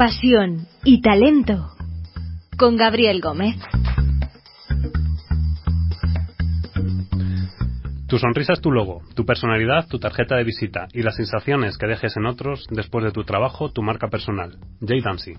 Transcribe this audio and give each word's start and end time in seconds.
pasión 0.00 0.66
y 0.82 1.02
talento 1.02 1.76
con 2.56 2.78
Gabriel 2.78 3.20
Gómez. 3.20 3.56
Tu 8.08 8.18
sonrisa 8.18 8.54
es 8.54 8.62
tu 8.62 8.72
logo, 8.72 9.02
tu 9.14 9.26
personalidad, 9.26 9.86
tu 9.88 9.98
tarjeta 9.98 10.36
de 10.36 10.44
visita 10.44 10.88
y 10.94 11.02
las 11.02 11.16
sensaciones 11.16 11.76
que 11.76 11.86
dejes 11.86 12.16
en 12.16 12.24
otros 12.24 12.66
después 12.70 13.04
de 13.04 13.12
tu 13.12 13.24
trabajo, 13.24 13.72
tu 13.72 13.82
marca 13.82 14.08
personal. 14.08 14.56
Jay 14.80 15.02
Dancy. 15.02 15.34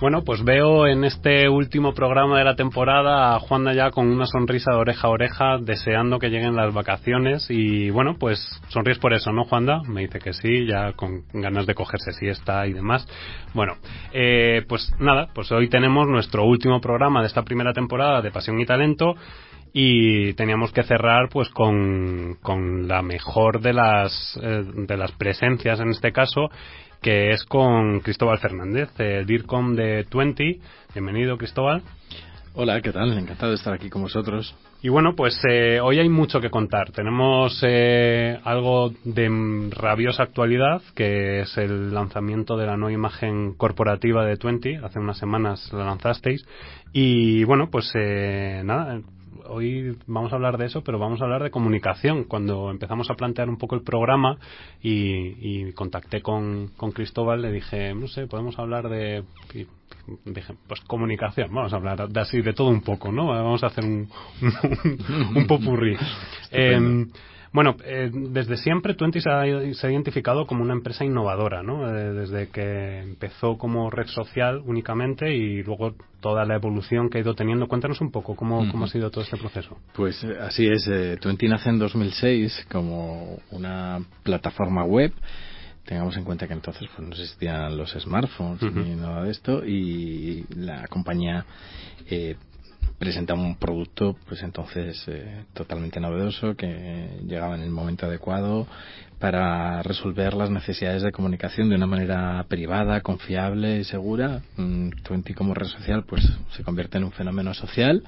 Bueno, 0.00 0.22
pues 0.22 0.44
veo 0.44 0.86
en 0.86 1.02
este 1.02 1.48
último 1.48 1.92
programa 1.92 2.38
de 2.38 2.44
la 2.44 2.54
temporada 2.54 3.34
a 3.34 3.40
Juanda 3.40 3.72
ya 3.72 3.90
con 3.90 4.06
una 4.06 4.26
sonrisa 4.26 4.70
de 4.70 4.76
oreja 4.76 5.08
a 5.08 5.10
oreja, 5.10 5.58
deseando 5.60 6.20
que 6.20 6.28
lleguen 6.28 6.54
las 6.54 6.72
vacaciones 6.72 7.50
y 7.50 7.90
bueno, 7.90 8.14
pues 8.16 8.38
sonríes 8.68 9.00
por 9.00 9.12
eso, 9.12 9.32
¿no, 9.32 9.44
Juanda? 9.44 9.82
Me 9.88 10.02
dice 10.02 10.20
que 10.20 10.32
sí, 10.32 10.66
ya 10.66 10.92
con 10.92 11.24
ganas 11.32 11.66
de 11.66 11.74
cogerse 11.74 12.12
siesta 12.12 12.64
y 12.68 12.74
demás. 12.74 13.08
Bueno, 13.54 13.74
eh, 14.12 14.64
pues 14.68 14.88
nada, 15.00 15.30
pues 15.34 15.50
hoy 15.50 15.68
tenemos 15.68 16.06
nuestro 16.06 16.44
último 16.44 16.80
programa 16.80 17.20
de 17.20 17.26
esta 17.26 17.42
primera 17.42 17.72
temporada 17.72 18.22
de 18.22 18.30
Pasión 18.30 18.60
y 18.60 18.66
Talento 18.66 19.16
y 19.72 20.32
teníamos 20.34 20.70
que 20.72 20.84
cerrar 20.84 21.28
pues 21.28 21.48
con, 21.50 22.36
con 22.40 22.86
la 22.86 23.02
mejor 23.02 23.60
de 23.60 23.72
las 23.72 24.38
eh, 24.40 24.62
de 24.86 24.96
las 24.96 25.12
presencias 25.12 25.80
en 25.80 25.90
este 25.90 26.12
caso 26.12 26.50
que 27.00 27.30
es 27.30 27.44
con 27.44 28.00
Cristóbal 28.00 28.38
Fernández, 28.38 28.90
el 28.98 29.26
DIRCOM 29.26 29.74
de 29.74 30.06
20. 30.12 30.58
Bienvenido, 30.94 31.38
Cristóbal. 31.38 31.82
Hola, 32.54 32.80
¿qué 32.80 32.90
tal? 32.90 33.16
Encantado 33.16 33.52
de 33.52 33.56
estar 33.56 33.72
aquí 33.72 33.88
con 33.88 34.02
vosotros. 34.02 34.56
Y 34.82 34.88
bueno, 34.88 35.14
pues 35.14 35.40
eh, 35.48 35.78
hoy 35.80 36.00
hay 36.00 36.08
mucho 36.08 36.40
que 36.40 36.50
contar. 36.50 36.90
Tenemos 36.90 37.60
eh, 37.62 38.38
algo 38.42 38.92
de 39.04 39.70
rabiosa 39.70 40.24
actualidad, 40.24 40.82
que 40.96 41.42
es 41.42 41.56
el 41.56 41.94
lanzamiento 41.94 42.56
de 42.56 42.66
la 42.66 42.76
nueva 42.76 42.92
imagen 42.92 43.54
corporativa 43.54 44.24
de 44.24 44.36
20. 44.42 44.80
Hace 44.82 44.98
unas 44.98 45.18
semanas 45.18 45.72
la 45.72 45.84
lanzasteis. 45.84 46.44
Y 46.92 47.44
bueno, 47.44 47.70
pues 47.70 47.92
eh, 47.94 48.62
nada, 48.64 49.00
hoy 49.48 49.96
vamos 50.06 50.32
a 50.32 50.36
hablar 50.36 50.58
de 50.58 50.66
eso, 50.66 50.82
pero 50.82 50.98
vamos 50.98 51.20
a 51.20 51.24
hablar 51.24 51.42
de 51.42 51.50
comunicación. 51.50 52.24
Cuando 52.24 52.70
empezamos 52.70 53.10
a 53.10 53.14
plantear 53.14 53.48
un 53.48 53.58
poco 53.58 53.74
el 53.74 53.82
programa 53.82 54.38
y, 54.82 55.72
contacté 55.72 56.22
con, 56.22 56.68
Cristóbal, 56.94 57.42
le 57.42 57.52
dije, 57.52 57.94
no 57.94 58.08
sé, 58.08 58.26
podemos 58.26 58.58
hablar 58.58 58.88
de... 58.88 59.24
dije, 60.24 60.54
pues 60.66 60.80
comunicación, 60.82 61.52
vamos 61.52 61.72
a 61.72 61.76
hablar 61.76 62.08
de 62.08 62.20
así, 62.20 62.40
de 62.40 62.52
todo 62.52 62.68
un 62.68 62.82
poco, 62.82 63.12
¿no? 63.12 63.26
Vamos 63.26 63.62
a 63.62 63.68
hacer 63.68 63.84
un, 63.84 64.08
un, 65.36 65.46
popurrí. 65.46 65.96
Bueno, 67.52 67.76
eh, 67.84 68.10
desde 68.12 68.56
siempre 68.56 68.94
Twenty 68.94 69.20
se 69.20 69.30
ha, 69.30 69.46
identificado 69.46 70.46
como 70.46 70.62
una 70.62 70.74
empresa 70.74 71.04
innovadora, 71.04 71.62
¿no? 71.62 71.88
Eh, 71.88 72.12
desde 72.12 72.48
que 72.48 73.00
empezó 73.00 73.56
como 73.56 73.90
red 73.90 74.06
social 74.06 74.62
únicamente 74.64 75.34
y 75.34 75.62
luego 75.62 75.94
toda 76.20 76.44
la 76.44 76.56
evolución 76.56 77.08
que 77.08 77.18
ha 77.18 77.20
ido 77.20 77.34
teniendo. 77.34 77.66
Cuéntanos 77.66 78.00
un 78.00 78.10
poco 78.10 78.36
cómo, 78.36 78.70
cómo 78.70 78.84
ha 78.84 78.88
sido 78.88 79.10
todo 79.10 79.24
este 79.24 79.36
proceso. 79.36 79.78
Pues 79.94 80.22
eh, 80.24 80.36
así 80.40 80.66
es. 80.66 80.88
Twenty 81.20 81.48
nace 81.48 81.70
en 81.70 81.78
2006 81.78 82.66
como 82.70 83.38
una 83.50 84.00
plataforma 84.22 84.84
web 84.84 85.12
tengamos 85.88 86.18
en 86.18 86.24
cuenta 86.24 86.46
que 86.46 86.52
entonces 86.52 86.86
pues, 86.94 87.08
no 87.08 87.14
existían 87.14 87.74
los 87.78 87.92
smartphones 87.92 88.60
ni 88.74 88.94
nada 88.94 89.22
de 89.22 89.30
esto 89.30 89.64
y 89.64 90.44
la 90.54 90.86
compañía 90.86 91.46
eh, 92.10 92.36
presenta 92.98 93.34
un 93.34 93.56
producto 93.56 94.16
pues 94.26 94.42
entonces 94.42 95.02
eh, 95.06 95.44
totalmente 95.52 96.00
novedoso 96.00 96.56
que 96.56 97.20
llegaba 97.26 97.54
en 97.54 97.62
el 97.62 97.70
momento 97.70 98.06
adecuado 98.06 98.66
para 99.18 99.82
resolver 99.82 100.34
las 100.34 100.50
necesidades 100.50 101.02
de 101.02 101.12
comunicación 101.12 101.68
de 101.68 101.74
una 101.74 101.86
manera 101.86 102.44
privada, 102.48 103.00
confiable 103.00 103.78
y 103.78 103.84
segura. 103.84 104.42
Twenty 105.02 105.34
como 105.34 105.54
red 105.54 105.66
social 105.66 106.04
pues 106.04 106.22
se 106.56 106.62
convierte 106.62 106.98
en 106.98 107.04
un 107.04 107.12
fenómeno 107.12 107.52
social 107.54 108.02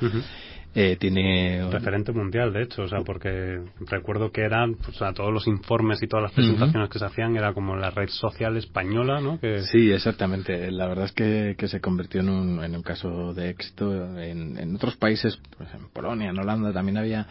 eh, 0.75 0.97
tiene 1.01 1.69
referente 1.71 2.13
mundial 2.13 2.53
de 2.53 2.63
hecho 2.63 2.83
o 2.83 2.89
sea 2.89 3.01
porque 3.01 3.61
recuerdo 3.89 4.31
que 4.31 4.43
eran 4.43 4.75
pues, 4.75 4.99
todos 5.15 5.33
los 5.33 5.47
informes 5.47 6.03
y 6.03 6.07
todas 6.07 6.25
las 6.25 6.33
presentaciones 6.33 6.89
que 6.89 6.99
se 6.99 7.05
hacían 7.05 7.37
era 7.37 7.53
como 7.53 7.77
la 7.77 7.91
red 7.91 8.09
social 8.09 8.57
española 8.57 9.21
no 9.21 9.41
que... 9.41 9.63
sí 9.63 9.91
exactamente. 9.91 10.71
La 10.71 10.87
verdad 10.87 11.07
es 11.07 11.13
que, 11.13 11.55
que 11.59 11.69
se 11.69 11.81
convirtió 11.81 12.21
en 12.21 12.29
un, 12.29 12.65
en 12.65 12.77
un 12.77 12.83
caso 12.83 13.35
de 13.35 13.51
éxito 13.51 14.19
en, 14.19 14.59
en 14.59 14.77
otros 14.77 14.97
países 14.97 15.41
pues 15.57 15.69
en 15.75 15.89
Polonia 15.89 16.31
en 16.31 16.39
Holanda 16.39 16.73
también 16.73 16.99
había 16.99 17.27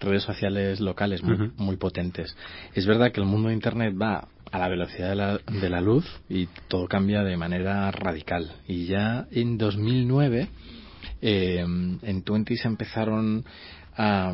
redes 0.00 0.22
sociales 0.22 0.80
locales 0.80 1.22
muy, 1.22 1.50
muy 1.56 1.76
potentes. 1.76 2.36
Es 2.74 2.86
verdad 2.86 3.12
que 3.12 3.20
el 3.20 3.26
mundo 3.26 3.48
de 3.48 3.54
internet 3.54 3.94
va 4.00 4.28
a 4.50 4.58
la 4.58 4.68
velocidad 4.68 5.08
de 5.10 5.16
la, 5.16 5.38
de 5.38 5.70
la 5.70 5.80
luz 5.80 6.04
y 6.28 6.46
todo 6.68 6.86
cambia 6.86 7.22
de 7.22 7.36
manera 7.36 7.90
radical. 7.90 8.52
Y 8.66 8.86
ya 8.86 9.26
en 9.30 9.58
2009 9.58 10.48
eh, 11.26 11.60
en 11.60 12.22
Twenty 12.22 12.56
se 12.58 12.68
empezaron 12.68 13.44
a, 13.96 14.30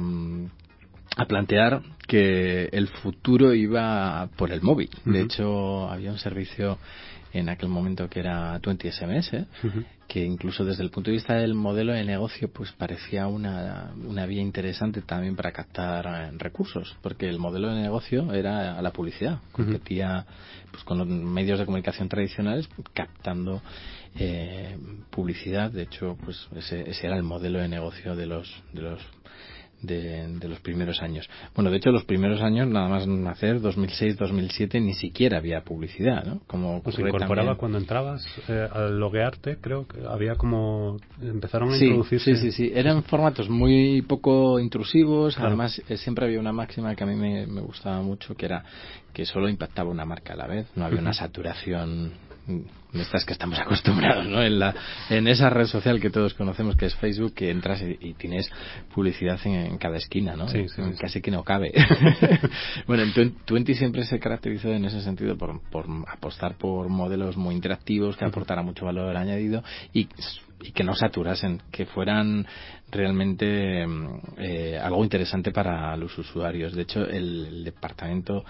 a 1.16 1.24
plantear 1.26 1.82
que 2.08 2.64
el 2.72 2.88
futuro 2.88 3.54
iba 3.54 4.28
por 4.36 4.50
el 4.50 4.60
móvil. 4.60 4.90
De 5.04 5.20
hecho, 5.22 5.88
había 5.88 6.10
un 6.10 6.18
servicio 6.18 6.78
en 7.32 7.48
aquel 7.48 7.68
momento 7.68 8.08
que 8.08 8.18
era 8.18 8.58
20 8.58 8.90
SMS, 8.90 9.46
que 10.08 10.24
incluso 10.24 10.64
desde 10.64 10.82
el 10.82 10.90
punto 10.90 11.10
de 11.10 11.18
vista 11.18 11.34
del 11.34 11.54
modelo 11.54 11.92
de 11.92 12.02
negocio 12.02 12.50
pues 12.52 12.72
parecía 12.72 13.28
una, 13.28 13.92
una 14.04 14.26
vía 14.26 14.42
interesante 14.42 15.02
también 15.02 15.36
para 15.36 15.52
captar 15.52 16.06
eh, 16.06 16.36
recursos, 16.38 16.96
porque 17.02 17.28
el 17.28 17.38
modelo 17.38 17.72
de 17.72 17.80
negocio 17.82 18.32
era 18.32 18.82
la 18.82 18.90
publicidad, 18.90 19.38
competía 19.52 20.26
pues 20.72 20.82
con 20.82 20.98
los 20.98 21.06
medios 21.06 21.60
de 21.60 21.66
comunicación 21.66 22.08
tradicionales 22.08 22.68
captando 22.92 23.62
eh, 24.18 24.76
publicidad. 25.10 25.70
De 25.70 25.82
hecho, 25.82 26.16
pues 26.24 26.48
ese, 26.56 26.88
ese, 26.88 27.06
era 27.06 27.16
el 27.16 27.22
modelo 27.22 27.58
de 27.58 27.68
negocio 27.68 28.16
de 28.16 28.26
los, 28.26 28.62
de 28.72 28.82
los 28.82 29.00
de, 29.82 30.48
los 30.48 30.60
primeros 30.60 31.00
años. 31.02 31.28
Bueno, 31.54 31.70
de 31.70 31.78
hecho, 31.78 31.90
los 31.90 32.04
primeros 32.04 32.42
años, 32.42 32.68
nada 32.68 32.88
más 32.88 33.06
nacer, 33.06 33.60
2006-2007, 33.60 34.80
ni 34.82 34.94
siquiera 34.94 35.38
había 35.38 35.62
publicidad, 35.62 36.24
¿no? 36.24 36.40
Como 36.46 36.82
pues 36.82 36.96
se 36.96 37.02
incorporaba 37.02 37.56
cuando 37.56 37.78
entrabas 37.78 38.26
eh, 38.48 38.68
al 38.70 38.98
loguearte, 38.98 39.58
creo 39.60 39.86
que 39.86 40.00
había 40.06 40.34
como. 40.34 40.98
empezaron 41.22 41.72
a 41.72 41.76
introducirse. 41.76 42.36
Sí, 42.36 42.50
sí, 42.50 42.52
sí. 42.52 42.72
Eran 42.74 43.02
formatos 43.04 43.48
muy 43.48 44.02
poco 44.02 44.60
intrusivos, 44.60 45.38
además, 45.38 45.80
eh, 45.88 45.96
siempre 45.96 46.26
había 46.26 46.40
una 46.40 46.52
máxima 46.52 46.94
que 46.94 47.04
a 47.04 47.06
mí 47.06 47.14
me, 47.14 47.46
me 47.46 47.60
gustaba 47.60 48.02
mucho, 48.02 48.34
que 48.34 48.46
era 48.46 48.64
que 49.12 49.24
solo 49.24 49.48
impactaba 49.48 49.90
una 49.90 50.04
marca 50.04 50.34
a 50.34 50.36
la 50.36 50.46
vez, 50.46 50.66
no 50.76 50.84
había 50.84 51.00
una 51.00 51.12
saturación 51.12 52.12
de 52.92 53.02
estas 53.02 53.24
que 53.24 53.32
estamos 53.32 53.58
acostumbrados, 53.60 54.26
¿no? 54.26 54.42
En, 54.42 54.58
la, 54.58 54.74
en 55.08 55.28
esa 55.28 55.50
red 55.50 55.66
social 55.66 56.00
que 56.00 56.10
todos 56.10 56.34
conocemos 56.34 56.76
que 56.76 56.86
es 56.86 56.94
Facebook, 56.96 57.34
que 57.34 57.50
entras 57.50 57.82
y, 57.82 58.14
tienes 58.14 58.50
publicidad 58.94 59.38
en, 59.44 59.78
cada 59.78 59.96
esquina, 59.96 60.36
¿no? 60.36 60.48
Sí, 60.48 60.66
Casi 60.98 61.20
que 61.20 61.30
no 61.30 61.44
cabe. 61.44 61.72
bueno, 62.86 63.04
en 63.04 63.34
Twenty 63.44 63.74
siempre 63.74 64.04
se 64.04 64.18
caracterizó 64.18 64.68
en 64.70 64.84
ese 64.84 65.00
sentido 65.00 65.36
por, 65.36 65.60
por 65.70 65.86
apostar 66.08 66.56
por 66.56 66.88
modelos 66.88 67.36
muy 67.36 67.54
interactivos 67.54 68.16
que 68.16 68.24
aportaran 68.24 68.64
mucho 68.64 68.84
valor 68.84 69.16
añadido 69.16 69.62
y 69.92 70.08
y 70.62 70.72
que 70.72 70.84
no 70.84 70.94
saturasen, 70.94 71.62
que 71.70 71.86
fueran 71.86 72.46
realmente 72.90 73.86
eh, 74.38 74.78
algo 74.82 75.04
interesante 75.04 75.52
para 75.52 75.96
los 75.96 76.16
usuarios. 76.18 76.74
De 76.74 76.82
hecho, 76.82 77.06
el, 77.06 77.64
departamento 77.64 78.44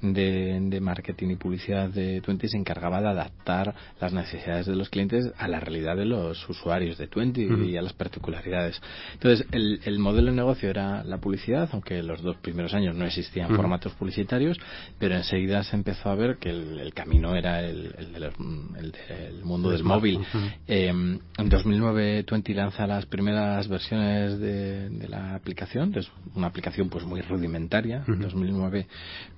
de, 0.00 0.78
marketing 0.80 1.30
y 1.30 1.36
publicidad 1.36 1.88
de 1.88 2.20
Twenty 2.20 2.48
se 2.48 2.56
encargaba 2.56 3.00
de 3.00 3.08
adaptar 3.08 3.74
las 4.00 4.12
necesidades 4.12 4.66
de 4.66 4.74
los 4.74 4.90
clientes 4.90 5.32
a 5.38 5.48
la 5.48 5.60
realidad 5.60 5.96
de 5.96 6.04
los 6.04 6.48
usuarios 6.48 6.98
de 6.98 7.06
Twenty 7.06 7.46
y 7.66 7.76
a 7.76 7.82
las 7.82 7.92
particularidades. 7.92 8.80
Entonces, 9.12 9.46
el, 9.52 9.98
modelo 9.98 10.30
de 10.30 10.36
negocio 10.36 10.68
era 10.68 11.04
la 11.04 11.18
publicidad, 11.18 11.68
aunque 11.72 12.02
los 12.02 12.20
dos 12.22 12.36
primeros 12.36 12.74
años 12.74 12.94
no 12.94 13.06
existían 13.06 13.54
formatos 13.54 13.92
publicitarios, 13.94 14.58
pero 14.98 15.14
enseguida 15.14 15.62
se 15.62 15.76
empezó 15.76 16.10
a 16.10 16.14
ver 16.14 16.36
que 16.36 16.50
el, 16.50 16.92
camino 16.94 17.34
era 17.34 17.62
el, 17.62 17.92
del 18.12 19.44
mundo 19.44 19.70
del 19.70 19.84
móvil. 19.84 20.20
Eh, 20.66 20.88
en 20.88 21.48
2009 21.48 22.24
Twenty 22.24 22.54
lanza 22.54 22.86
las 22.86 23.06
primeras 23.06 23.68
versiones 23.68 23.83
de, 23.90 25.08
la 25.08 25.34
aplicación, 25.34 25.92
es 25.96 26.10
una 26.34 26.46
aplicación 26.46 26.88
pues 26.88 27.04
muy 27.04 27.20
rudimentaria. 27.20 28.04
En 28.06 28.20
2009 28.20 28.86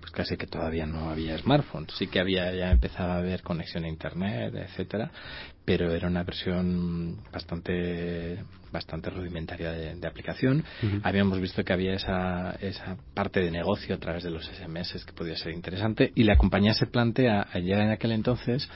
pues 0.01 0.13
casi 0.13 0.37
que 0.37 0.47
todavía 0.47 0.87
no 0.87 1.11
había 1.11 1.37
smartphones, 1.39 1.93
sí 1.97 2.07
que 2.07 2.21
había 2.21 2.53
ya 2.55 2.71
empezaba 2.71 3.15
a 3.15 3.19
haber 3.19 3.43
conexión 3.43 3.85
a 3.85 3.89
internet, 3.89 4.55
etcétera, 4.55 5.11
pero 5.65 5.93
era 5.93 6.09
una 6.09 6.23
versión 6.23 7.19
bastante 7.33 8.39
bastante 8.73 9.09
rudimentaria 9.11 9.73
de, 9.73 10.07
aplicación. 10.07 10.63
Habíamos 11.03 11.41
visto 11.41 11.65
que 11.65 11.73
había 11.73 11.95
esa, 11.95 12.53
esa 12.61 12.97
parte 13.15 13.41
de 13.41 13.51
negocio 13.51 13.95
a 13.95 13.99
través 13.99 14.23
de 14.23 14.31
los 14.31 14.45
SMS 14.47 15.05
que 15.05 15.13
podía 15.13 15.37
ser 15.37 15.53
interesante 15.53 16.13
y 16.15 16.25
la 16.25 16.37
compañía 16.37 16.75
se 16.75 16.87
plantea 16.87 17.47
allá 17.53 17.83
en 17.83 17.91
aquel 17.91 18.13
entonces 18.13 18.69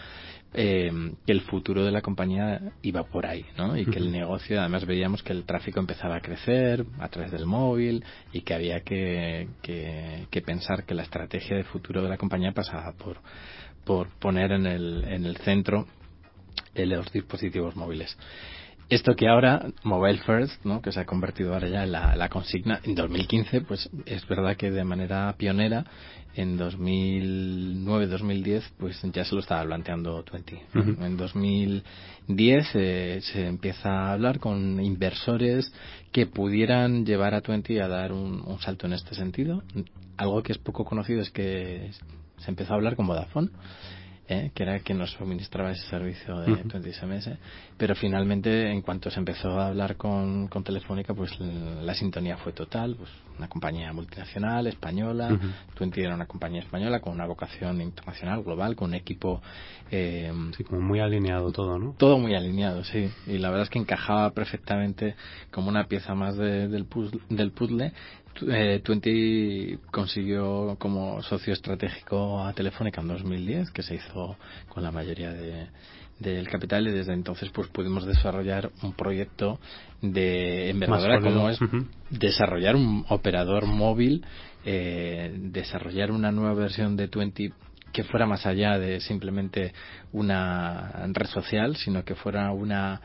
eh, 0.52 0.91
que 1.25 1.32
el 1.32 1.43
futuro 1.43 1.85
de 1.85 1.91
la 1.91 2.02
compañía 2.02 2.61
iba 2.82 3.05
por 3.05 3.26
ahí, 3.26 3.44
¿no? 3.56 3.76
Y 3.76 3.87
que 3.87 3.99
el 3.99 4.11
negocio, 4.11 4.61
además 4.61 4.85
veíamos 4.85 5.23
que 5.23 5.32
el 5.32 5.44
tráfico 5.44 5.79
empezaba 5.81 6.17
a 6.17 6.20
crecer 6.20 6.85
a 6.99 7.08
través 7.08 7.31
del 7.31 7.47
móvil 7.47 8.05
y 8.32 8.41
que 8.41 8.55
había 8.55 8.81
que, 8.81 9.49
que, 9.62 10.43
pensar 10.43 10.85
que 10.85 10.94
la 10.94 11.02
estrategia 11.02 11.56
de 11.56 11.64
futuro 11.64 12.02
de 12.02 12.08
la 12.08 12.17
compañía 12.17 12.52
pasaba 12.52 12.93
por, 12.93 13.19
por 13.85 14.08
poner 14.19 14.52
en 14.52 14.67
el, 14.67 15.05
en 15.05 15.25
el 15.25 15.37
centro 15.38 15.87
los 16.75 17.12
dispositivos 17.12 17.76
móviles. 17.76 18.17
Esto 18.88 19.14
que 19.14 19.29
ahora, 19.29 19.69
Mobile 19.85 20.19
First, 20.19 20.64
¿no? 20.64 20.82
que 20.82 20.91
se 20.91 20.99
ha 20.99 21.05
convertido 21.05 21.55
ahora 21.55 21.69
ya 21.69 21.85
en 21.85 21.93
la, 21.93 22.17
la, 22.17 22.29
consigna, 22.29 22.81
en 22.82 22.96
2015, 22.96 23.61
pues 23.61 23.88
es 24.05 24.26
verdad 24.26 24.56
que 24.56 24.73
de 24.73 24.82
manera 24.82 25.32
pionera 25.38 25.85
en 26.35 26.59
2009-2010 26.59 28.62
pues 28.79 29.00
ya 29.12 29.25
se 29.25 29.35
lo 29.35 29.41
estaba 29.41 29.65
planteando 29.65 30.23
Twenty. 30.23 30.59
En 30.75 31.17
2010 31.17 32.69
eh, 32.75 33.21
se 33.23 33.47
empieza 33.47 33.91
a 33.91 34.12
hablar 34.12 34.38
con 34.38 34.81
inversores 34.81 35.73
que 36.12 36.27
pudieran 36.27 37.05
llevar 37.05 37.35
a 37.35 37.41
Twenty 37.41 37.79
a 37.79 37.88
dar 37.88 38.12
un, 38.12 38.43
un, 38.47 38.61
salto 38.61 38.87
en 38.87 38.93
este 38.93 39.15
sentido. 39.15 39.62
Algo 40.17 40.43
que 40.43 40.53
es 40.53 40.59
poco 40.59 40.85
conocido 40.85 41.21
es 41.21 41.31
que 41.31 41.91
se 42.38 42.50
empezó 42.50 42.73
a 42.73 42.77
hablar 42.77 42.97
con 42.97 43.06
Vodafone 43.06 43.50
¿eh? 44.31 44.53
que 44.55 44.62
era 44.62 44.79
quien 44.79 44.99
nos 44.99 45.11
suministraba 45.11 45.73
ese 45.73 45.87
servicio 45.88 46.38
de 46.38 46.55
20 46.55 46.93
SMS, 46.93 47.31
pero 47.77 47.94
finalmente 47.94 48.71
en 48.71 48.81
cuanto 48.81 49.11
se 49.11 49.19
empezó 49.19 49.59
a 49.61 49.69
hablar 49.69 49.97
con, 49.97 50.47
con 50.49 50.62
Telefónica, 50.62 51.12
pues 51.15 51.38
la, 51.41 51.94
sintonía 51.94 52.37
fue 52.38 52.53
total, 52.53 52.94
pues 52.97 53.11
una 53.37 53.49
compañía 53.49 53.93
multinacional, 53.93 54.67
española, 54.69 55.32
uh 55.32 55.91
era 55.97 56.15
una 56.15 56.27
compañía 56.27 56.61
española 56.61 57.00
con 57.00 57.15
una 57.15 57.27
vocación 57.27 57.81
internacional, 57.81 58.43
global, 58.43 58.77
con 58.77 58.91
un 58.91 58.94
equipo... 58.94 59.41
Eh, 59.91 60.31
sí, 60.56 60.62
como 60.62 60.81
muy 60.82 61.00
alineado 61.00 61.50
todo, 61.53 61.79
¿no? 61.79 61.94
Todo 61.97 62.19
muy 62.19 62.35
alineado, 62.35 62.85
sí, 62.85 63.11
y 63.27 63.38
la 63.38 63.49
verdad 63.49 63.65
es 63.65 63.71
que 63.71 63.79
encajaba 63.79 64.31
perfectamente 64.31 65.17
como 65.50 65.69
una 65.69 65.85
pieza 65.85 66.15
más 66.15 66.37
del, 66.37 66.85
puzzle, 66.85 67.21
del 67.31 67.50
puzzle 67.50 67.93
eh, 68.49 68.81
Twenty 68.83 69.79
consiguió 69.91 70.77
como 70.79 71.23
socio 71.23 71.53
estratégico 71.53 72.43
a 72.43 72.53
Telefónica 72.53 73.01
en 73.01 73.09
2010, 73.09 73.71
que 73.71 73.83
se 73.83 73.97
hizo 73.97 74.37
con 74.69 74.83
la 74.83 74.91
mayoría 74.91 75.33
de, 75.33 75.69
del 76.19 76.49
capital 76.49 76.87
y 76.87 76.93
desde 76.93 77.15
entonces 77.15 77.51
pues 77.51 77.69
pudimos 77.69 78.07
desarrollar 78.07 78.71
un 78.83 78.93
proyecto 78.93 79.59
de 80.03 80.71
envergadura 80.71 81.21
como 81.21 81.49
es 81.49 81.59
desarrollar 82.11 82.77
un 82.77 83.05
operador 83.09 83.67
móvil, 83.67 84.25
eh, 84.65 85.33
desarrollar 85.37 86.11
una 86.11 86.31
nueva 86.31 86.55
versión 86.55 86.97
de 86.97 87.09
Twenty 87.09 87.53
que 87.93 88.05
fuera 88.05 88.27
más 88.27 88.47
allá 88.47 88.79
de 88.79 89.01
simplemente 89.01 89.73
una 90.13 91.07
red 91.13 91.27
social, 91.27 91.77
sino 91.77 92.05
que 92.05 92.15
fuera 92.15 92.53
una 92.53 93.01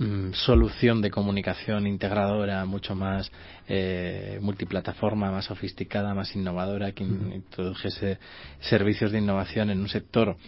Mm, 0.00 0.32
solución 0.32 1.02
de 1.02 1.10
comunicación 1.10 1.86
integradora 1.86 2.64
mucho 2.64 2.94
más 2.94 3.30
eh, 3.68 4.38
multiplataforma, 4.40 5.30
más 5.30 5.44
sofisticada, 5.44 6.14
más 6.14 6.34
innovadora, 6.34 6.92
que 6.92 7.04
introdujese 7.04 8.18
servicios 8.60 9.12
de 9.12 9.18
innovación 9.18 9.68
en 9.68 9.78
un 9.78 9.90
sector 9.90 10.38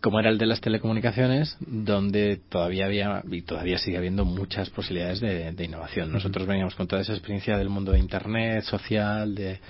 como 0.00 0.18
era 0.18 0.30
el 0.30 0.38
de 0.38 0.46
las 0.46 0.60
telecomunicaciones, 0.60 1.56
donde 1.60 2.40
todavía 2.48 2.86
había 2.86 3.22
y 3.30 3.42
todavía 3.42 3.78
sigue 3.78 3.98
habiendo 3.98 4.24
muchas 4.24 4.70
posibilidades 4.70 5.20
de, 5.20 5.64
innovación. 5.64 6.10
Nosotros 6.10 6.48
veníamos 6.48 6.74
con 6.74 6.88
toda 6.88 7.02
esa 7.02 7.12
experiencia 7.12 7.56
del 7.58 7.68
mundo 7.68 7.92
de 7.92 8.00
Internet, 8.00 8.64
social, 8.64 9.36
de, 9.36 9.60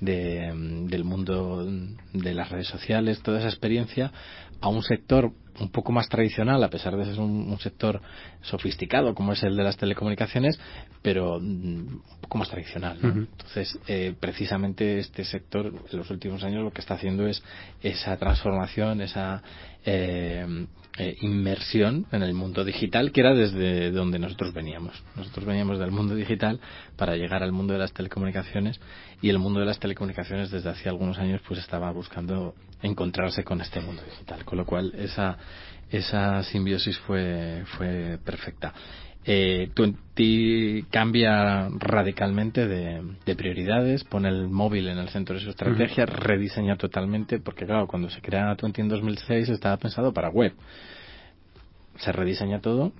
del 0.00 1.04
mundo 1.04 1.66
de 2.12 2.34
las 2.34 2.50
redes 2.50 2.66
sociales, 2.66 3.22
toda 3.22 3.38
esa 3.38 3.48
experiencia 3.48 4.12
a 4.60 4.68
un 4.68 4.82
sector 4.82 5.32
un 5.60 5.70
poco 5.70 5.92
más 5.92 6.08
tradicional, 6.08 6.62
a 6.62 6.70
pesar 6.70 6.96
de 6.96 7.04
ser 7.04 7.20
un, 7.20 7.56
sector 7.58 8.00
sofisticado 8.42 9.14
como 9.14 9.32
es 9.32 9.42
el 9.42 9.56
de 9.56 9.64
las 9.64 9.76
telecomunicaciones, 9.76 10.58
pero 11.02 11.38
mm, 11.40 11.42
un 11.44 12.02
poco 12.20 12.38
más 12.38 12.50
tradicional. 12.50 12.98
Entonces, 13.02 13.78
eh, 13.86 14.14
precisamente 14.18 14.98
este 14.98 15.24
sector 15.24 15.72
en 15.90 15.98
los 15.98 16.10
últimos 16.10 16.44
años 16.44 16.62
lo 16.62 16.72
que 16.72 16.80
está 16.80 16.94
haciendo 16.94 17.26
es 17.26 17.42
esa 17.82 18.16
transformación, 18.18 19.00
esa 19.00 19.42
eh, 19.84 20.66
eh, 20.98 21.14
inmersión 21.20 22.06
en 22.10 22.22
el 22.22 22.32
mundo 22.32 22.64
digital, 22.64 23.12
que 23.12 23.20
era 23.20 23.34
desde 23.34 23.90
donde 23.90 24.18
nosotros 24.18 24.54
veníamos. 24.54 25.04
Nosotros 25.14 25.44
veníamos 25.44 25.78
del 25.78 25.90
mundo 25.90 26.14
digital 26.14 26.58
para 26.96 27.16
llegar 27.16 27.42
al 27.42 27.52
mundo 27.52 27.74
de 27.74 27.80
las 27.80 27.92
telecomunicaciones 27.92 28.80
y 29.20 29.28
el 29.28 29.38
mundo 29.38 29.60
de 29.60 29.66
las 29.66 29.78
telecomunicaciones 29.78 30.50
desde 30.50 30.70
hace 30.70 30.88
algunos 30.88 31.18
años 31.18 31.42
pues 31.46 31.60
estaba 31.60 31.92
buscando 31.92 32.54
encontrarse 32.80 33.44
con 33.44 33.60
este 33.60 33.80
mundo 33.80 34.02
digital, 34.04 34.46
con 34.46 34.56
lo 34.56 34.64
cual 34.64 34.94
esa 34.96 35.36
esa 35.90 36.42
simbiosis 36.44 36.98
fue 37.00 37.64
fue 37.76 38.18
perfecta. 38.24 38.72
Eh, 39.28 39.70
Twenty 39.74 40.84
cambia 40.88 41.68
radicalmente 41.80 42.68
de, 42.68 43.02
de, 43.24 43.34
prioridades, 43.34 44.04
pone 44.04 44.28
el 44.28 44.46
móvil 44.46 44.86
en 44.86 44.98
el 44.98 45.08
centro 45.08 45.34
de 45.34 45.40
su 45.40 45.50
estrategia, 45.50 46.06
rediseña 46.06 46.76
totalmente, 46.76 47.40
porque 47.40 47.66
claro, 47.66 47.88
cuando 47.88 48.08
se 48.08 48.20
crea 48.20 48.54
Twenty 48.54 48.82
en 48.82 48.88
2006 48.88 49.48
estaba 49.48 49.76
pensado 49.78 50.12
para 50.12 50.28
web. 50.28 50.52
Se 51.96 52.12
rediseña 52.12 52.60
todo. 52.60 52.92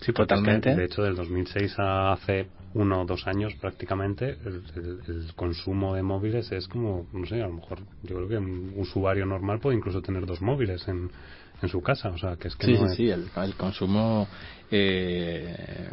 Sí, 0.00 0.12
totalmente. 0.12 0.74
de 0.74 0.86
hecho, 0.86 1.02
del 1.02 1.14
2006 1.14 1.78
a 1.78 2.14
hace 2.14 2.48
uno 2.74 3.02
o 3.02 3.04
dos 3.04 3.26
años 3.28 3.54
prácticamente, 3.54 4.38
el, 4.44 5.30
consumo 5.36 5.94
de 5.94 6.02
móviles 6.02 6.50
es 6.50 6.66
como, 6.66 7.06
no 7.12 7.26
sé, 7.26 7.42
a 7.42 7.46
lo 7.46 7.54
mejor 7.54 7.80
yo 8.02 8.16
creo 8.16 8.28
que 8.28 8.38
un 8.38 8.72
usuario 8.76 9.24
normal 9.24 9.60
puede 9.60 9.76
incluso 9.76 10.02
tener 10.02 10.26
dos 10.26 10.40
móviles 10.40 10.88
en, 10.88 11.10
en 11.62 11.68
su 11.68 11.82
casa. 11.82 12.10
O 12.10 12.18
sea, 12.18 12.36
que 12.36 12.48
es 12.48 12.56
que 12.56 12.66
sí, 12.66 12.76
sí, 12.76 12.96
sí, 12.96 13.10
el, 13.10 13.54
consumo 13.56 14.28
eh, 14.70 15.88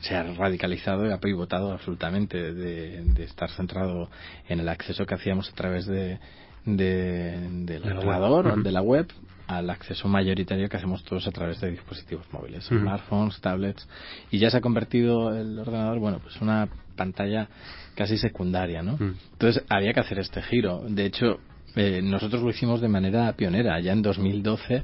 se 0.00 0.14
ha 0.14 0.22
radicalizado 0.22 1.06
y 1.06 1.12
ha 1.12 1.18
pivotado 1.18 1.72
absolutamente 1.72 2.52
de, 2.52 3.24
estar 3.24 3.50
centrado 3.50 4.10
en 4.48 4.60
el 4.60 4.68
acceso 4.68 5.06
que 5.06 5.14
hacíamos 5.14 5.50
a 5.50 5.54
través 5.54 5.86
de, 5.86 6.18
del 6.64 7.82
ordenador 7.84 8.46
o 8.48 8.56
de 8.56 8.72
la 8.72 8.82
web 8.82 9.06
al 9.46 9.68
acceso 9.68 10.08
mayoritario 10.08 10.68
que 10.68 10.76
hacemos 10.76 11.04
todos 11.04 11.26
a 11.26 11.30
través 11.30 11.60
de 11.60 11.70
dispositivos 11.70 12.26
móviles, 12.32 12.64
smartphones, 12.64 13.40
tablets, 13.40 13.86
y 14.30 14.38
ya 14.38 14.50
se 14.50 14.56
ha 14.56 14.60
convertido 14.60 15.36
el 15.36 15.58
ordenador, 15.58 15.98
bueno, 15.98 16.18
pues 16.20 16.40
una 16.40 16.68
pantalla 16.96 17.48
casi 17.94 18.16
secundaria, 18.16 18.82
¿no? 18.82 18.96
Entonces 19.32 19.62
había 19.68 19.92
que 19.92 20.00
hacer 20.00 20.18
este 20.18 20.40
giro. 20.42 20.82
De 20.88 21.04
hecho, 21.04 21.40
eh, 21.76 22.00
nosotros 22.02 22.42
lo 22.42 22.50
hicimos 22.50 22.80
de 22.80 22.88
manera 22.88 23.32
pionera. 23.32 23.80
Ya 23.80 23.92
en 23.92 24.02
2012 24.02 24.82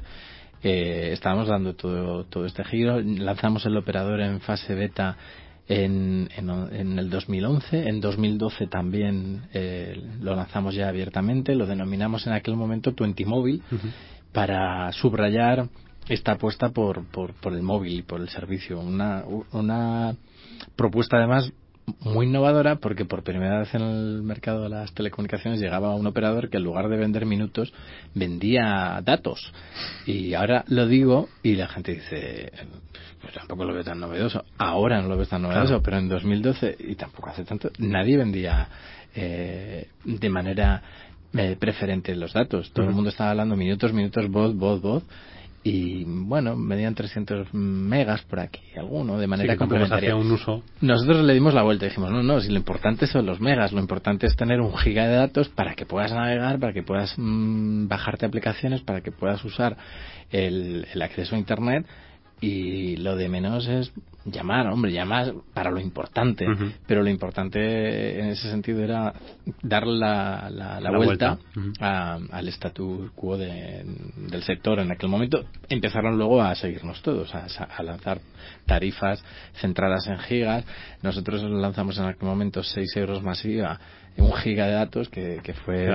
eh, 0.63 1.09
estábamos 1.13 1.47
dando 1.47 1.75
todo, 1.75 2.25
todo 2.25 2.45
este 2.45 2.63
giro. 2.63 2.99
Lanzamos 3.01 3.65
el 3.65 3.77
operador 3.77 4.21
en 4.21 4.41
fase 4.41 4.75
beta 4.75 5.17
en, 5.67 6.29
en, 6.35 6.99
el 6.99 7.09
2011. 7.09 7.87
En 7.87 8.01
2012 8.01 8.67
también 8.67 9.43
eh, 9.53 10.01
lo 10.19 10.35
lanzamos 10.35 10.75
ya 10.75 10.89
abiertamente. 10.89 11.55
Lo 11.55 11.65
denominamos 11.65 12.27
en 12.27 12.33
aquel 12.33 12.55
momento 12.55 12.93
Twenty 12.93 13.25
Mobile 13.25 13.61
para 14.31 14.91
subrayar 14.91 15.69
esta 16.09 16.33
apuesta 16.33 16.69
por, 16.69 17.05
por, 17.05 17.33
por 17.33 17.53
el 17.53 17.61
móvil 17.61 17.99
y 17.99 18.01
por 18.01 18.21
el 18.21 18.29
servicio. 18.29 18.79
Una, 18.79 19.23
una 19.51 20.15
propuesta 20.75 21.17
además 21.17 21.51
muy 21.99 22.27
innovadora 22.27 22.75
porque 22.77 23.05
por 23.05 23.23
primera 23.23 23.59
vez 23.59 23.73
en 23.73 23.81
el 23.81 24.23
mercado 24.23 24.63
de 24.63 24.69
las 24.69 24.93
telecomunicaciones 24.93 25.59
llegaba 25.59 25.95
un 25.95 26.07
operador 26.07 26.49
que 26.49 26.57
en 26.57 26.63
lugar 26.63 26.89
de 26.89 26.97
vender 26.97 27.25
minutos 27.25 27.73
vendía 28.13 29.01
datos. 29.03 29.51
Y 30.05 30.33
ahora 30.33 30.63
lo 30.67 30.87
digo 30.87 31.29
y 31.43 31.55
la 31.55 31.67
gente 31.67 31.95
dice, 31.95 32.51
pues 33.21 33.33
tampoco 33.33 33.65
lo 33.65 33.73
veo 33.73 33.83
tan 33.83 33.99
novedoso. 33.99 34.43
Ahora 34.57 35.01
no 35.01 35.07
lo 35.07 35.17
ves 35.17 35.29
tan 35.29 35.41
novedoso, 35.41 35.81
pero 35.81 35.97
en 35.97 36.09
2012 36.09 36.77
y 36.79 36.95
tampoco 36.95 37.29
hace 37.29 37.43
tanto, 37.43 37.71
nadie 37.79 38.17
vendía 38.17 38.67
eh, 39.15 39.87
de 40.03 40.29
manera 40.29 40.81
eh, 41.33 41.55
preferente 41.59 42.15
los 42.15 42.33
datos. 42.33 42.71
Todo 42.71 42.87
el 42.87 42.93
mundo 42.93 43.09
estaba 43.09 43.31
hablando 43.31 43.55
minutos, 43.55 43.93
minutos, 43.93 44.29
voz, 44.29 44.55
voz, 44.55 44.81
voz 44.81 45.03
y 45.63 46.03
bueno, 46.05 46.55
medían 46.55 46.95
300 46.95 47.53
megas 47.53 48.23
por 48.23 48.39
aquí, 48.39 48.61
alguno, 48.75 49.19
de 49.19 49.27
manera 49.27 49.55
complementaria. 49.55 50.15
Un 50.15 50.31
uso. 50.31 50.63
Nosotros 50.81 51.23
le 51.23 51.33
dimos 51.33 51.53
la 51.53 51.61
vuelta 51.61 51.85
y 51.85 51.89
dijimos, 51.89 52.11
no, 52.11 52.23
no, 52.23 52.41
si 52.41 52.49
lo 52.49 52.57
importante 52.57 53.05
son 53.05 53.27
los 53.27 53.39
megas, 53.39 53.71
lo 53.71 53.79
importante 53.79 54.25
es 54.25 54.35
tener 54.35 54.59
un 54.59 54.75
giga 54.75 55.07
de 55.07 55.15
datos 55.15 55.49
para 55.49 55.75
que 55.75 55.85
puedas 55.85 56.11
navegar, 56.11 56.59
para 56.59 56.73
que 56.73 56.81
puedas 56.81 57.13
mm, 57.15 57.87
bajarte 57.87 58.25
aplicaciones, 58.25 58.81
para 58.81 59.01
que 59.01 59.11
puedas 59.11 59.43
usar 59.45 59.77
el, 60.31 60.87
el 60.91 61.01
acceso 61.01 61.35
a 61.35 61.37
Internet 61.37 61.85
y 62.41 62.97
lo 62.97 63.15
de 63.15 63.29
menos 63.29 63.67
es 63.67 63.93
llamar, 64.25 64.67
hombre, 64.67 64.91
llamar 64.91 65.33
para 65.53 65.69
lo 65.69 65.79
importante, 65.79 66.45
pero 66.87 67.03
lo 67.03 67.09
importante 67.09 68.19
en 68.19 68.29
ese 68.29 68.49
sentido 68.49 68.83
era 68.83 69.13
dar 69.61 69.85
la, 69.85 70.49
la, 70.49 70.91
vuelta, 70.97 71.37
al 71.79 72.47
statu 72.47 73.11
quo 73.15 73.37
del 73.37 74.43
sector 74.43 74.79
en 74.79 74.91
aquel 74.91 75.09
momento. 75.09 75.45
Empezaron 75.69 76.17
luego 76.17 76.41
a 76.41 76.55
seguirnos 76.55 77.01
todos, 77.03 77.33
a, 77.35 77.83
lanzar 77.83 78.19
tarifas 78.65 79.23
centradas 79.59 80.07
en 80.07 80.17
gigas. 80.19 80.65
Nosotros 81.03 81.43
lanzamos 81.43 81.97
en 81.99 82.05
aquel 82.05 82.27
momento 82.27 82.63
6 82.63 82.97
euros 82.97 83.23
masiva 83.23 83.79
un 84.17 84.33
giga 84.33 84.65
de 84.65 84.73
datos 84.73 85.09
que, 85.09 85.39
que 85.41 85.53
fue 85.53 85.87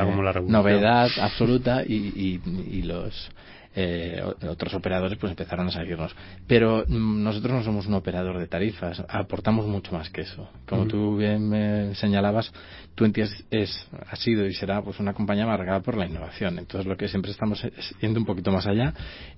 novedad 0.46 1.10
absoluta 1.20 1.82
y, 1.86 1.94
y, 1.94 2.78
y 2.78 2.82
los 2.82 3.30
eh, 3.78 4.22
otros 4.48 4.72
operadores 4.72 5.18
pues 5.18 5.30
empezaron 5.30 5.68
a 5.68 5.70
seguirnos. 5.70 6.16
Pero 6.46 6.84
mm, 6.88 7.22
nosotros 7.22 7.52
no 7.52 7.62
somos 7.62 7.86
un 7.86 7.94
operador 7.94 8.38
de 8.38 8.46
tarifas, 8.48 9.04
aportamos 9.06 9.66
mucho 9.66 9.92
más 9.92 10.08
que 10.08 10.22
eso. 10.22 10.48
Como 10.66 10.86
tú 10.86 11.16
bien 11.16 11.48
me 11.48 11.94
señalabas, 11.94 12.50
Twenty 12.94 13.20
es, 13.50 13.86
ha 14.08 14.16
sido 14.16 14.46
y 14.46 14.54
será 14.54 14.80
pues 14.80 14.98
una 14.98 15.12
compañía 15.12 15.44
marcada 15.44 15.80
por 15.80 15.96
la 15.98 16.06
innovación. 16.06 16.58
Entonces 16.58 16.86
lo 16.86 16.96
que 16.96 17.06
siempre 17.08 17.30
estamos 17.30 17.62
es 17.62 17.94
yendo 18.00 18.18
un 18.18 18.24
poquito 18.24 18.50
más 18.50 18.66
allá 18.66 18.94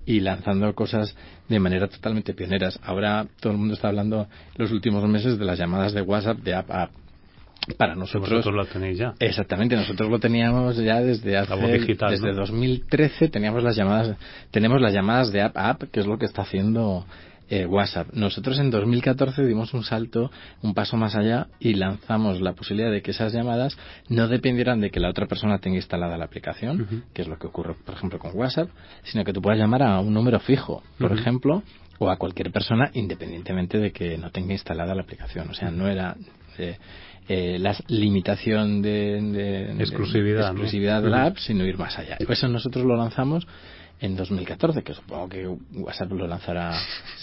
y 0.07 0.21
lanzando 0.21 0.73
cosas 0.75 1.17
de 1.49 1.59
manera 1.59 1.89
totalmente 1.89 2.33
pioneras. 2.33 2.79
Ahora 2.85 3.27
todo 3.41 3.53
el 3.53 3.59
mundo 3.59 3.75
está 3.75 3.89
hablando 3.89 4.29
los 4.55 4.71
últimos 4.71 5.07
meses 5.09 5.37
de 5.37 5.45
las 5.45 5.59
llamadas 5.59 5.93
de 5.93 6.03
WhatsApp 6.03 6.39
de 6.39 6.55
app 6.55 6.71
a 6.71 6.83
app 6.85 7.08
para 7.77 7.95
nosotros 7.95 8.31
vosotros 8.31 8.55
lo 8.55 8.67
tenéis 8.67 8.99
ya 8.99 9.15
exactamente 9.19 9.77
nosotros 9.77 10.11
lo 10.11 10.19
teníamos 10.19 10.77
ya 10.77 11.01
desde 11.01 11.37
hace 11.37 11.79
digital, 11.79 12.11
desde 12.11 12.33
2013 12.33 13.29
teníamos 13.29 13.63
las 13.63 13.77
llamadas 13.77 14.17
tenemos 14.51 14.81
las 14.81 14.93
llamadas 14.93 15.33
de 15.33 15.43
app 15.43 15.57
a 15.57 15.71
app 15.71 15.83
que 15.91 16.01
es 16.01 16.07
lo 16.07 16.19
que 16.19 16.27
está 16.27 16.43
haciendo 16.43 17.07
eh, 17.51 17.65
WhatsApp. 17.65 18.09
Nosotros 18.13 18.59
en 18.59 18.71
2014 18.71 19.43
dimos 19.47 19.73
un 19.73 19.83
salto, 19.83 20.31
un 20.61 20.75
paso 20.75 20.99
más 20.99 21.15
allá 21.15 21.47
y 21.59 21.75
lanzamos 21.75 22.43
la 22.43 22.53
posibilidad 22.53 22.91
de 22.91 23.01
que 23.01 23.13
esas 23.13 23.33
llamadas 23.33 23.79
no 24.11 24.29
dependieran 24.29 24.83
de 24.83 24.91
que 24.91 25.01
la 25.01 25.09
otra 25.09 25.27
persona 25.27 25.59
tenga 25.59 25.77
instalada 25.77 26.19
la 26.19 26.27
aplicación, 26.27 27.05
que 27.15 27.23
es 27.23 27.29
lo 27.29 27.39
que 27.39 27.47
ocurre, 27.47 27.75
por 27.87 27.95
ejemplo, 27.95 28.19
con 28.19 28.37
WhatsApp, 28.37 28.69
sino 29.05 29.25
que 29.25 29.33
tú 29.33 29.41
puedas 29.41 29.59
llamar 29.59 29.83
a 29.83 29.99
un 30.01 30.13
número 30.13 30.41
fijo, 30.41 30.83
por 30.99 31.13
ejemplo, 31.13 31.63
o 31.99 32.11
a 32.11 32.17
cualquier 32.17 32.53
persona 32.53 32.91
independientemente 32.93 33.79
de 33.79 33.93
que 33.93 34.19
no 34.19 34.31
tenga 34.31 34.53
instalada 34.53 34.95
la 34.95 35.03
aplicación. 35.03 35.49
O 35.49 35.55
sea, 35.55 35.71
no 35.71 35.89
era 35.89 36.17
eh, 36.59 36.77
eh, 37.29 37.59
la 37.59 37.77
limitación 37.89 38.81
de, 38.81 39.77
exclusividad, 39.79 40.51
exclusividad 40.51 41.03
de 41.03 41.11
la 41.11 41.27
app, 41.27 41.37
sino 41.39 41.65
ir 41.65 41.77
más 41.77 41.99
allá. 41.99 42.17
Eso 42.19 42.49
nosotros 42.49 42.85
lo 42.85 42.97
lanzamos 42.97 43.47
en 44.01 44.17
2014, 44.17 44.83
que 44.83 44.95
supongo 44.95 45.29
que 45.29 45.47
WhatsApp 45.47 46.13
lo 46.13 46.27
lanzará, 46.29 46.73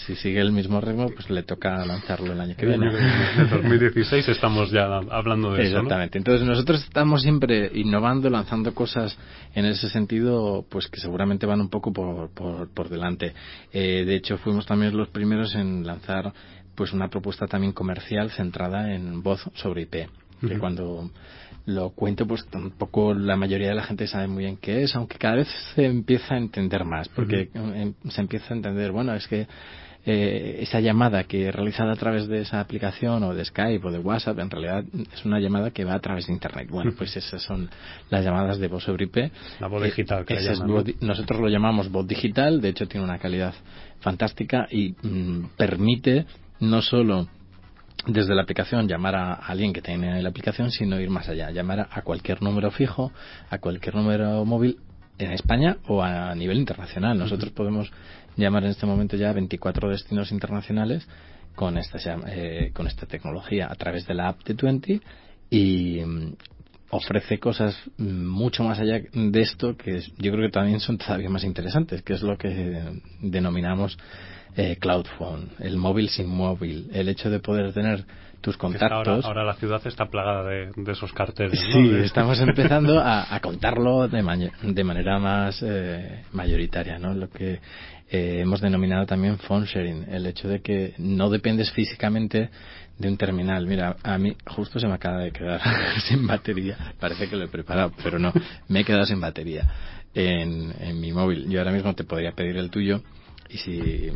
si 0.04 0.14
sigue 0.14 0.40
el 0.40 0.52
mismo 0.52 0.80
ritmo, 0.80 1.08
pues 1.08 1.30
le 1.30 1.42
toca 1.42 1.84
lanzarlo 1.86 2.32
el 2.34 2.40
año 2.40 2.54
que 2.54 2.66
viene. 2.66 2.90
En 3.38 3.48
2016 3.48 4.28
estamos 4.28 4.70
ya 4.70 4.84
hablando 5.10 5.52
de 5.52 5.62
eso. 5.62 5.76
Exactamente. 5.76 6.18
Entonces 6.18 6.46
nosotros 6.46 6.84
estamos 6.84 7.22
siempre 7.22 7.70
innovando, 7.74 8.28
lanzando 8.28 8.74
cosas 8.74 9.16
en 9.54 9.64
ese 9.64 9.88
sentido, 9.88 10.66
pues 10.68 10.88
que 10.88 11.00
seguramente 11.00 11.46
van 11.46 11.62
un 11.62 11.70
poco 11.70 11.92
por, 11.92 12.30
por, 12.34 12.68
por 12.68 12.90
delante. 12.90 13.32
Eh, 13.72 14.04
de 14.04 14.14
hecho, 14.14 14.36
fuimos 14.38 14.66
también 14.66 14.94
los 14.96 15.08
primeros 15.08 15.54
en 15.54 15.86
lanzar 15.86 16.32
pues 16.76 16.92
una 16.92 17.08
propuesta 17.08 17.46
también 17.46 17.72
comercial 17.72 18.30
centrada 18.30 18.94
en 18.94 19.22
voz 19.22 19.42
sobre 19.54 19.82
IP. 19.82 20.08
Que 20.40 20.58
cuando 20.58 21.10
lo 21.64 21.90
cuento, 21.90 22.26
pues 22.26 22.46
tampoco 22.46 23.14
la 23.14 23.36
mayoría 23.36 23.68
de 23.68 23.74
la 23.74 23.82
gente 23.82 24.06
sabe 24.06 24.28
muy 24.28 24.44
bien 24.44 24.56
qué 24.56 24.82
es, 24.82 24.94
aunque 24.94 25.18
cada 25.18 25.36
vez 25.36 25.48
se 25.74 25.86
empieza 25.86 26.34
a 26.34 26.38
entender 26.38 26.84
más, 26.84 27.08
porque 27.08 27.50
em, 27.54 27.94
se 28.08 28.20
empieza 28.20 28.52
a 28.52 28.56
entender, 28.56 28.92
bueno, 28.92 29.14
es 29.14 29.26
que 29.26 29.48
eh, 30.08 30.58
esa 30.60 30.78
llamada 30.78 31.24
que 31.24 31.48
es 31.48 31.54
realizada 31.54 31.92
a 31.92 31.96
través 31.96 32.28
de 32.28 32.42
esa 32.42 32.60
aplicación 32.60 33.24
o 33.24 33.34
de 33.34 33.44
Skype 33.44 33.84
o 33.84 33.90
de 33.90 33.98
WhatsApp, 33.98 34.38
en 34.38 34.50
realidad 34.50 34.84
es 35.12 35.24
una 35.24 35.40
llamada 35.40 35.72
que 35.72 35.84
va 35.84 35.94
a 35.94 35.98
través 35.98 36.28
de 36.28 36.32
Internet. 36.32 36.68
Bueno, 36.70 36.92
pues 36.96 37.16
esas 37.16 37.42
son 37.42 37.68
las 38.10 38.24
llamadas 38.24 38.58
de 38.60 38.68
voz 38.68 38.84
sobre 38.84 39.06
IP. 39.06 39.32
La 39.58 39.66
voz 39.66 39.82
digital, 39.82 40.24
que 40.24 40.38
Nosotros 41.00 41.40
lo 41.40 41.48
llamamos 41.48 41.90
voz 41.90 42.06
digital, 42.06 42.60
de 42.60 42.68
hecho 42.68 42.86
tiene 42.86 43.02
una 43.02 43.18
calidad 43.18 43.54
fantástica 43.98 44.68
y 44.70 44.94
mm, 45.02 45.56
permite 45.56 46.26
no 46.60 46.82
solo 46.82 47.28
desde 48.06 48.34
la 48.34 48.42
aplicación 48.42 48.88
llamar 48.88 49.16
a 49.16 49.34
alguien 49.34 49.72
que 49.72 49.82
tiene 49.82 50.22
la 50.22 50.28
aplicación, 50.28 50.70
sino 50.70 51.00
ir 51.00 51.10
más 51.10 51.28
allá, 51.28 51.50
llamar 51.50 51.88
a 51.90 52.02
cualquier 52.02 52.42
número 52.42 52.70
fijo, 52.70 53.12
a 53.50 53.58
cualquier 53.58 53.94
número 53.94 54.44
móvil 54.44 54.78
en 55.18 55.32
España 55.32 55.78
o 55.88 56.02
a 56.02 56.34
nivel 56.34 56.58
internacional. 56.58 57.18
Nosotros 57.18 57.52
podemos 57.52 57.90
llamar 58.36 58.64
en 58.64 58.70
este 58.70 58.86
momento 58.86 59.16
ya 59.16 59.30
a 59.30 59.32
24 59.32 59.90
destinos 59.90 60.30
internacionales 60.30 61.08
con 61.54 61.78
esta, 61.78 61.98
eh, 62.28 62.70
con 62.74 62.86
esta 62.86 63.06
tecnología 63.06 63.68
a 63.70 63.74
través 63.74 64.06
de 64.06 64.14
la 64.14 64.28
app 64.28 64.44
de 64.44 64.54
Twenty 64.54 65.00
y 65.50 66.00
mm, 66.04 66.34
ofrece 66.90 67.38
cosas 67.38 67.76
mucho 67.96 68.62
más 68.62 68.78
allá 68.78 69.00
de 69.12 69.40
esto 69.40 69.76
que 69.76 70.00
yo 70.18 70.32
creo 70.32 70.46
que 70.46 70.52
también 70.52 70.80
son 70.80 70.98
todavía 70.98 71.30
más 71.30 71.44
interesantes, 71.44 72.02
que 72.02 72.12
es 72.12 72.22
lo 72.22 72.36
que 72.36 73.00
denominamos 73.20 73.98
eh, 74.56 74.76
Cloud 74.80 75.06
Phone, 75.18 75.50
el 75.60 75.76
móvil 75.76 76.08
sin 76.08 76.28
móvil, 76.28 76.88
el 76.92 77.08
hecho 77.08 77.28
de 77.30 77.40
poder 77.40 77.72
tener 77.72 78.04
tus 78.40 78.56
contactos. 78.56 79.24
Ahora, 79.24 79.44
la 79.44 79.54
ciudad 79.54 79.80
está 79.86 80.06
plagada 80.06 80.44
de, 80.44 80.70
esos 80.86 81.12
carteles. 81.12 81.60
Sí, 81.72 81.90
estamos 81.96 82.40
empezando 82.48 83.00
a, 83.00 83.38
contarlo 83.40 84.08
de, 84.08 84.50
de 84.62 84.84
manera 84.84 85.18
más 85.18 85.62
eh, 85.62 86.22
mayoritaria, 86.32 86.98
¿no? 86.98 87.12
Lo 87.12 87.28
que 87.28 87.60
eh, 88.08 88.40
hemos 88.40 88.60
denominado 88.60 89.04
también 89.04 89.38
phone 89.38 89.64
sharing, 89.64 90.06
el 90.10 90.26
hecho 90.26 90.48
de 90.48 90.60
que 90.60 90.94
no 90.98 91.28
dependes 91.28 91.72
físicamente 91.72 92.50
de 92.98 93.08
un 93.08 93.16
terminal. 93.16 93.66
Mira, 93.66 93.96
a 94.02 94.16
mí 94.16 94.34
justo 94.46 94.78
se 94.78 94.86
me 94.86 94.94
acaba 94.94 95.18
de 95.18 95.32
quedar 95.32 95.60
sin 96.08 96.26
batería. 96.26 96.94
Parece 96.98 97.28
que 97.28 97.36
lo 97.36 97.44
he 97.44 97.48
preparado, 97.48 97.92
pero 98.02 98.18
no, 98.18 98.32
me 98.68 98.80
he 98.80 98.84
quedado 98.84 99.04
sin 99.04 99.20
batería 99.20 99.68
en, 100.14 100.72
en 100.80 101.00
mi 101.00 101.12
móvil. 101.12 101.48
Yo 101.50 101.58
ahora 101.58 101.72
mismo 101.72 101.94
te 101.94 102.04
podría 102.04 102.32
pedir 102.32 102.56
el 102.56 102.70
tuyo 102.70 103.02
y 103.48 103.58
si 103.58 104.12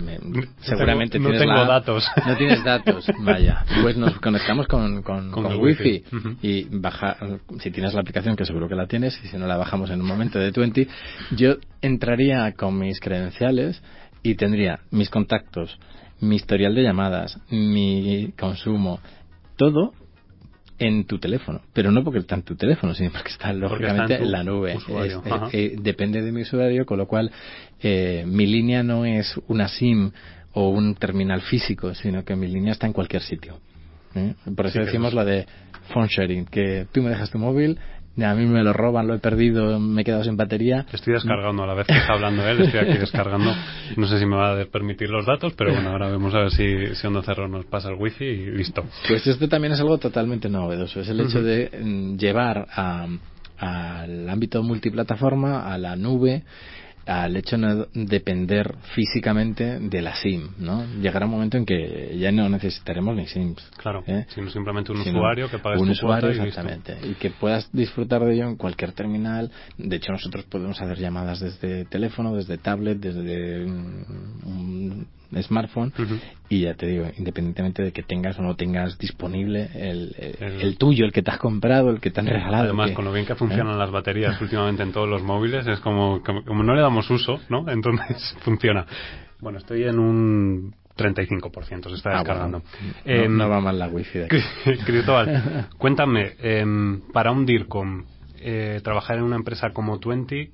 seguramente 0.61 1.19
no 1.19 1.31
tienes 1.31 1.43
tengo 1.43 1.65
datos. 1.65 2.07
No 2.27 2.37
tienes 2.37 2.63
datos 2.65 3.07
vaya. 3.21 3.65
Pues 3.83 3.97
nos 3.97 4.19
conectamos 4.21 4.67
con, 4.67 5.03
con, 5.03 5.31
con, 5.31 5.61
wifi, 5.61 6.05
y 6.43 6.65
baja 6.71 7.17
si 7.59 7.71
tienes 7.71 7.95
la 7.95 8.01
aplicación 8.01 8.37
que 8.37 8.45
seguro 8.45 8.69
que 8.69 8.75
la 8.75 8.87
tienes 8.87 9.19
y 9.25 9.29
si 9.29 9.37
no 9.37 9.47
la 9.47 9.57
bajamos 9.57 9.91
en 9.91 10.01
un 10.01 10.07
momento 10.07 10.39
de 10.39 10.51
20 10.51 10.89
yo 11.33 11.57
entraría 11.81 12.53
con 12.53 12.79
mis 12.79 13.01
credenciales 13.01 13.83
y 14.23 14.35
tendría 14.35 14.81
mis 14.91 15.09
contactos 15.11 15.79
mi 16.21 16.37
historial 16.37 16.75
de 16.75 16.83
llamadas 16.83 17.39
mi 17.51 18.33
consumo 18.39 19.01
todo 19.57 19.93
en 20.81 21.05
tu 21.05 21.19
teléfono, 21.19 21.61
pero 21.75 21.93
no 21.93 22.03
porque 22.03 22.21
está 22.21 22.35
en 22.35 22.43
tu 22.43 22.57
teléfono, 22.57 22.95
sino 22.95 23.11
porque 23.11 23.29
está 23.29 23.53
lógicamente 23.53 24.17
en, 24.17 24.33
la 24.33 24.43
nube. 24.43 24.79
Eh, 25.53 25.77
depende 25.79 26.23
de 26.23 26.33
mi 26.33 26.41
usuario, 26.41 26.87
con 26.87 26.97
lo 26.97 27.07
cual 27.07 27.31
eh, 27.83 28.25
mi 28.27 28.47
línea 28.47 28.83
no 28.83 29.05
es 29.05 29.39
una 29.47 29.69
SIM 29.69 30.11
o 30.55 30.71
un 30.71 30.95
terminal 30.95 31.43
físico, 31.43 31.95
sino 31.95 32.25
que 32.25 32.35
mi 32.35 32.49
línea 32.49 32.73
está 32.73 32.87
en 32.87 32.95
cualquier 32.95 33.21
sitio. 33.21 33.59
¿eh? 34.15 34.35
Por 34.57 34.67
eso 34.67 34.81
decimos 34.81 35.13
la 35.13 35.25
de 35.27 35.47
phone 35.93 36.09
sharing, 36.09 36.47
que 36.47 36.87
tú 36.91 37.03
me 37.03 37.11
dejas 37.11 37.31
tu 37.31 37.39
móvil, 37.39 37.79
a 38.19 38.35
mí 38.35 38.47
me 38.47 38.63
lo 38.63 38.73
roban, 38.73 39.07
lo 39.07 39.15
he 39.15 39.19
perdido, 39.19 39.79
me 39.79 40.03
he 40.03 40.05
quedado 40.05 40.25
sin 40.25 40.37
batería. 40.37 40.87
Estoy 40.93 41.15
descargando 41.15 41.63
a 41.63 41.67
la 41.67 41.75
vez 41.75 41.87
que 41.87 41.97
está 41.97 42.15
hablando 42.15 42.47
él, 42.47 42.61
estoy 42.61 42.81
aquí 42.81 42.99
descargando. 42.99 43.55
No 43.97 44.07
sé 44.07 44.19
si 44.19 44.27
me 44.27 44.37
va 44.37 44.61
a 44.61 44.65
permitir 44.67 45.11
los 45.11 45.27
datos, 45.27 45.55
pero 45.55 45.73
bueno, 45.73 45.91
ahora 45.91 46.11
vemos 46.11 46.35
a 46.35 46.41
ver 46.41 46.51
si, 46.51 46.95
si 46.95 47.07
Onda 47.07 47.23
Cerro 47.23 47.49
nos 47.49 47.65
pasa 47.67 47.89
el 47.89 47.95
wifi 47.95 48.25
y 48.25 48.51
listo. 48.51 48.85
Pues 49.09 49.27
esto 49.27 49.49
también 49.49 49.73
es 49.73 49.81
algo 49.81 49.99
totalmente 49.99 50.49
novedoso, 50.49 51.01
es 51.01 51.09
el 51.09 51.21
hecho 51.21 51.43
de 51.43 51.71
mm, 51.83 52.17
llevar 52.17 52.67
al 53.59 54.29
ámbito 54.29 54.63
multiplataforma, 54.63 55.73
a 55.73 55.79
la 55.79 55.97
nube, 55.97 56.43
al 57.11 57.37
hecho 57.37 57.57
de 57.57 57.63
no 57.63 57.87
depender 57.93 58.77
físicamente 58.95 59.81
de 59.81 60.01
la 60.01 60.15
SIM, 60.15 60.51
¿no? 60.59 60.87
Llegará 61.01 61.27
un 61.27 61.33
momento 61.33 61.57
en 61.57 61.67
que 61.67 62.17
ya 62.17 62.31
no 62.31 62.49
necesitaremos 62.49 63.17
ni 63.17 63.27
SIMs. 63.27 63.69
Claro, 63.77 64.05
¿eh? 64.07 64.27
sino 64.29 64.49
simplemente 64.49 64.93
un 64.93 65.01
usuario 65.01 65.51
que 65.51 65.59
pague 65.59 65.81
un 65.81 65.91
usuario, 65.91 66.31
exactamente, 66.31 66.97
y, 67.03 67.15
que 67.15 67.31
puedas 67.31 67.69
disfrutar 67.73 68.25
de 68.25 68.35
ello 68.35 68.45
en 68.45 68.57
cualquier 68.57 68.93
terminal. 68.93 69.51
De 69.77 69.97
hecho, 69.97 70.13
nosotros 70.13 70.45
podemos 70.45 70.81
hacer 70.81 70.99
llamadas 70.99 71.41
desde 71.41 71.85
teléfono, 71.87 72.33
desde 72.37 72.59
tablet, 72.59 72.99
desde 72.99 73.65
un, 73.65 75.09
smartphone 75.43 75.93
y 76.49 76.63
ya 76.63 76.75
te 76.75 76.87
digo, 76.87 77.07
independientemente 77.17 77.83
de 77.83 77.93
que 77.93 78.03
tengas 78.03 78.39
o 78.39 78.43
no 78.43 78.57
tengas 78.57 78.99
disponible 78.99 79.71
el, 79.75 80.15
el, 80.19 80.77
tuyo, 80.79 81.05
el 81.05 81.13
que 81.13 81.23
te 81.23 81.31
has 81.31 81.39
comprado, 81.39 81.91
el 81.91 82.01
que 82.01 82.11
te 82.11 82.21
han 82.21 82.27
regalado. 82.27 82.65
Además, 82.65 82.91
con 82.93 83.05
lo 83.05 83.13
bien 83.13 83.27
que 83.27 83.35
funcionan 83.35 83.75
¿eh? 83.75 83.79
las 83.79 83.91
baterías 83.91 84.41
últimamente 84.43 84.83
en 84.83 84.93
todos 84.93 85.09
los 85.09 85.23
móviles, 85.23 85.67
es 85.67 85.81
como, 85.81 86.23
como, 86.23 86.63
no 86.63 86.75
le 86.75 86.81
damos 86.81 87.09
uso, 87.11 87.41
¿no? 87.49 87.65
Entonces 87.71 88.37
funciona. 88.41 88.87
Bueno, 89.41 89.59
estoy 89.59 89.85
en 89.85 89.99
un 89.99 90.75
35%, 90.97 91.89
se 91.89 91.95
está 91.95 92.11
ah, 92.11 92.19
descargando. 92.19 92.63
No, 93.29 93.49
va 93.49 93.61
mal 93.61 93.79
la 93.79 93.89
wifi 93.89 94.19
de 94.19 94.25
aquí. 94.27 94.37
Cristóbal, 94.85 95.69
cuéntame, 95.79 96.33
em, 96.41 97.01
para 97.13 97.31
un 97.31 97.47
DIRCOM, 97.47 98.05
eh, 98.41 98.81
trabajar 98.83 99.19
en 99.19 99.23
una 99.23 99.37
empresa 99.37 99.71
como 99.71 99.99
Twenty, 99.99 100.51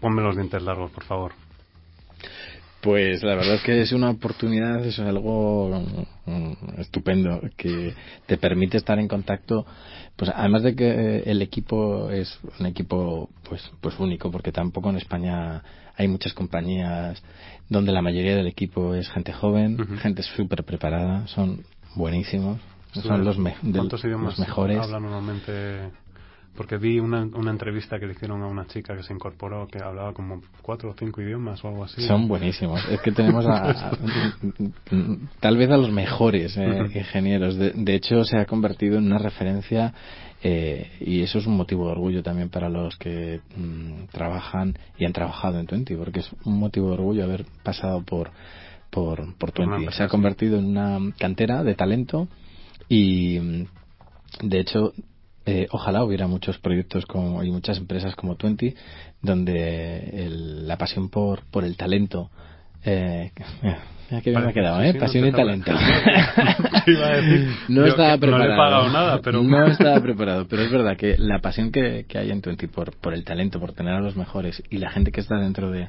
ponme 0.00 0.22
los 0.22 0.36
dientes 0.36 0.62
largos, 0.62 0.90
por 0.92 1.04
favor. 1.04 1.32
Pues 2.86 3.20
la 3.24 3.34
verdad 3.34 3.56
es 3.56 3.62
que 3.62 3.82
es 3.82 3.90
una 3.90 4.10
oportunidad, 4.10 4.86
es 4.86 5.00
algo 5.00 5.82
mm, 6.24 6.78
estupendo 6.78 7.40
que 7.56 7.92
te 8.26 8.36
permite 8.36 8.76
estar 8.76 9.00
en 9.00 9.08
contacto. 9.08 9.66
Pues 10.14 10.30
además 10.32 10.62
de 10.62 10.76
que 10.76 11.18
el 11.26 11.42
equipo 11.42 12.12
es 12.12 12.38
un 12.60 12.66
equipo 12.66 13.28
pues 13.42 13.72
pues 13.80 13.98
único, 13.98 14.30
porque 14.30 14.52
tampoco 14.52 14.88
en 14.90 14.98
España 14.98 15.64
hay 15.96 16.06
muchas 16.06 16.32
compañías 16.32 17.20
donde 17.68 17.90
la 17.90 18.02
mayoría 18.02 18.36
del 18.36 18.46
equipo 18.46 18.94
es 18.94 19.10
gente 19.10 19.32
joven, 19.32 19.98
gente 19.98 20.22
súper 20.22 20.62
preparada, 20.62 21.26
son 21.26 21.64
buenísimos, 21.96 22.60
son 22.92 23.24
los, 23.24 23.36
¿Cuántos 23.36 24.04
idiomas 24.04 24.38
mejores. 24.38 24.78
Hablan 24.78 25.02
normalmente 25.02 25.90
Porque 26.56 26.78
vi 26.78 26.98
una, 26.98 27.22
una 27.22 27.50
entrevista 27.50 27.98
que 27.98 28.06
le 28.06 28.12
hicieron 28.12 28.42
a 28.42 28.46
una 28.46 28.66
chica 28.66 28.96
que 28.96 29.02
se 29.02 29.12
incorporó 29.12 29.66
que 29.68 29.78
hablaba 29.82 30.12
como 30.12 30.40
cuatro 30.62 30.90
o 30.90 30.94
cinco 30.98 31.20
idiomas 31.20 31.62
o 31.64 31.68
algo 31.68 31.84
así. 31.84 32.02
Son 32.02 32.26
buenísimos. 32.28 32.84
Es 32.88 33.00
que 33.00 33.12
tenemos 33.12 33.46
a, 33.46 33.90
tal 35.40 35.56
vez 35.56 35.70
a 35.70 35.76
los 35.76 35.90
mejores 35.90 36.56
eh, 36.56 36.90
ingenieros. 36.94 37.56
De, 37.56 37.72
de, 37.72 37.94
hecho, 37.94 38.24
se 38.24 38.38
ha 38.38 38.46
convertido 38.46 38.98
en 38.98 39.06
una 39.06 39.18
referencia 39.18 39.92
eh, 40.42 40.92
y 41.00 41.22
eso 41.22 41.38
es 41.38 41.46
un 41.46 41.56
motivo 41.56 41.86
de 41.86 41.92
orgullo 41.92 42.22
también 42.22 42.48
para 42.50 42.68
los 42.68 42.96
que 42.96 43.40
mm, 43.56 44.06
trabajan 44.12 44.78
y 44.98 45.04
han 45.04 45.12
trabajado 45.12 45.58
en 45.58 45.66
Twenty, 45.66 45.94
porque 45.96 46.20
es 46.20 46.30
un 46.44 46.58
motivo 46.58 46.88
de 46.88 46.94
orgullo 46.94 47.24
haber 47.24 47.44
pasado 47.62 48.02
por 48.02 48.30
por, 48.90 49.36
por 49.36 49.52
Twenty. 49.52 49.86
Se 49.92 50.04
ha 50.04 50.08
convertido 50.08 50.58
en 50.58 50.66
una 50.66 50.98
cantera 51.18 51.62
de 51.62 51.74
talento 51.74 52.28
y 52.88 53.38
de 54.42 54.60
hecho 54.60 54.92
eh, 55.46 55.68
ojalá 55.70 56.02
hubiera 56.02 56.26
muchos 56.26 56.58
proyectos 56.58 57.06
como, 57.06 57.42
y 57.44 57.50
muchas 57.50 57.78
empresas 57.78 58.16
como 58.16 58.34
Twenty 58.34 58.74
donde 59.22 60.24
el, 60.24 60.66
la 60.66 60.76
pasión 60.76 61.08
por, 61.08 61.44
por 61.46 61.64
el 61.64 61.76
talento 61.76 62.30
eh, 62.84 63.30
mira 64.10 64.22
que 64.22 64.30
bien 64.30 64.42
me 64.42 64.50
ha 64.50 64.52
quedado, 64.52 64.82
¿eh? 64.82 64.94
Pasión 64.94 65.26
y 65.26 65.32
talento. 65.32 65.72
no 67.68 67.86
estaba 67.86 68.18
preparado. 68.18 68.48
No 68.48 68.54
he 68.54 68.56
pagado 68.56 68.88
nada, 68.90 69.20
pero... 69.22 69.42
No 69.42 69.66
estaba 69.66 70.00
preparado, 70.00 70.46
pero 70.48 70.62
es 70.62 70.70
verdad 70.70 70.96
que 70.96 71.16
la 71.18 71.40
pasión 71.40 71.72
que, 71.72 72.06
que 72.08 72.18
hay 72.18 72.30
en 72.30 72.40
Twenty 72.42 72.66
por, 72.68 72.96
por 72.96 73.14
el 73.14 73.24
talento, 73.24 73.58
por 73.58 73.72
tener 73.72 73.94
a 73.94 74.00
los 74.00 74.16
mejores 74.16 74.62
y 74.70 74.78
la 74.78 74.90
gente 74.90 75.10
que 75.10 75.20
está 75.20 75.36
dentro 75.36 75.70
de, 75.70 75.88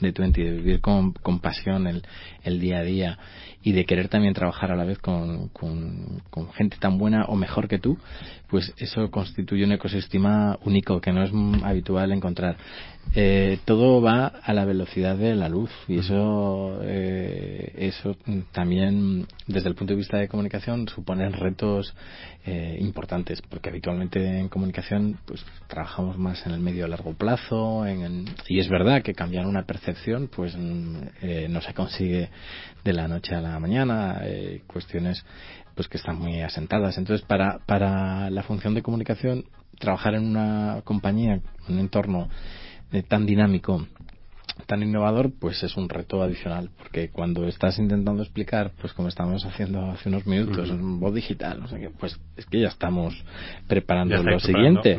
de 0.00 0.12
Twenty, 0.12 0.42
de 0.42 0.50
vivir 0.50 0.80
con, 0.80 1.12
con 1.12 1.40
pasión 1.40 1.86
el, 1.86 2.02
el 2.42 2.60
día 2.60 2.78
a 2.78 2.82
día 2.82 3.18
y 3.62 3.72
de 3.72 3.84
querer 3.84 4.08
también 4.08 4.34
trabajar 4.34 4.72
a 4.72 4.76
la 4.76 4.84
vez 4.84 4.98
con, 4.98 5.48
con, 5.48 6.22
gente 6.54 6.76
tan 6.78 6.98
buena 6.98 7.24
o 7.26 7.36
mejor 7.36 7.68
que 7.68 7.78
tú, 7.78 7.96
pues 8.48 8.72
eso 8.76 9.10
constituye 9.10 9.64
un 9.64 9.72
ecosistema 9.72 10.58
único 10.64 11.00
que 11.00 11.12
no 11.12 11.22
es 11.22 11.30
habitual 11.62 12.12
encontrar. 12.12 12.56
Eh, 13.14 13.58
todo 13.64 14.00
va 14.00 14.26
a 14.26 14.52
la 14.52 14.64
velocidad 14.64 15.16
de 15.16 15.34
la 15.34 15.48
luz 15.48 15.70
y 15.88 15.98
eso, 15.98 16.78
eh, 16.82 17.72
eso 17.76 18.16
también 18.52 19.26
desde 19.46 19.68
el 19.68 19.74
punto 19.74 19.92
de 19.92 19.98
vista 19.98 20.18
de 20.18 20.28
comunicación 20.28 20.88
supone 20.88 21.28
retos 21.30 21.94
eh, 22.44 22.76
importantes 22.80 23.42
porque 23.42 23.68
habitualmente 23.68 24.38
en 24.38 24.48
comunicación 24.48 25.18
pues 25.26 25.44
trabajamos 25.68 26.18
más 26.18 26.44
en 26.46 26.52
el 26.52 26.60
medio 26.60 26.84
a 26.84 26.88
largo 26.88 27.12
plazo 27.14 27.86
en 27.86 28.02
el, 28.02 28.24
y 28.48 28.58
es 28.58 28.68
verdad 28.68 29.02
que 29.02 29.14
cambiar 29.14 29.46
una 29.46 29.64
percepción 29.64 30.28
pues 30.28 30.56
eh, 31.22 31.46
no 31.48 31.60
se 31.60 31.74
consigue 31.74 32.30
de 32.82 32.92
la 32.92 33.06
noche 33.06 33.34
a 33.34 33.40
la 33.40 33.51
mañana 33.58 34.20
eh, 34.22 34.62
cuestiones 34.66 35.24
pues 35.74 35.88
que 35.88 35.98
están 35.98 36.18
muy 36.18 36.40
asentadas. 36.40 36.98
Entonces 36.98 37.26
para 37.26 37.58
para 37.66 38.30
la 38.30 38.42
función 38.42 38.74
de 38.74 38.82
comunicación 38.82 39.44
trabajar 39.78 40.14
en 40.14 40.26
una 40.26 40.82
compañía 40.84 41.40
un 41.68 41.78
entorno 41.78 42.28
eh, 42.92 43.02
tan 43.02 43.26
dinámico 43.26 43.86
tan 44.66 44.82
innovador, 44.82 45.30
pues 45.38 45.62
es 45.62 45.76
un 45.76 45.88
reto 45.88 46.22
adicional, 46.22 46.70
porque 46.78 47.10
cuando 47.10 47.46
estás 47.46 47.78
intentando 47.78 48.22
explicar, 48.22 48.72
pues 48.80 48.92
como 48.92 49.08
estamos 49.08 49.44
haciendo 49.44 49.90
hace 49.90 50.08
unos 50.08 50.26
minutos, 50.26 50.70
en 50.70 51.00
voz 51.00 51.14
digital, 51.14 51.60
no 51.60 51.68
sé 51.68 51.78
qué, 51.78 51.90
pues 51.90 52.18
es 52.36 52.46
que 52.46 52.60
ya 52.60 52.68
estamos 52.68 53.14
preparando 53.66 54.22
lo 54.22 54.40
siguiente. 54.40 54.96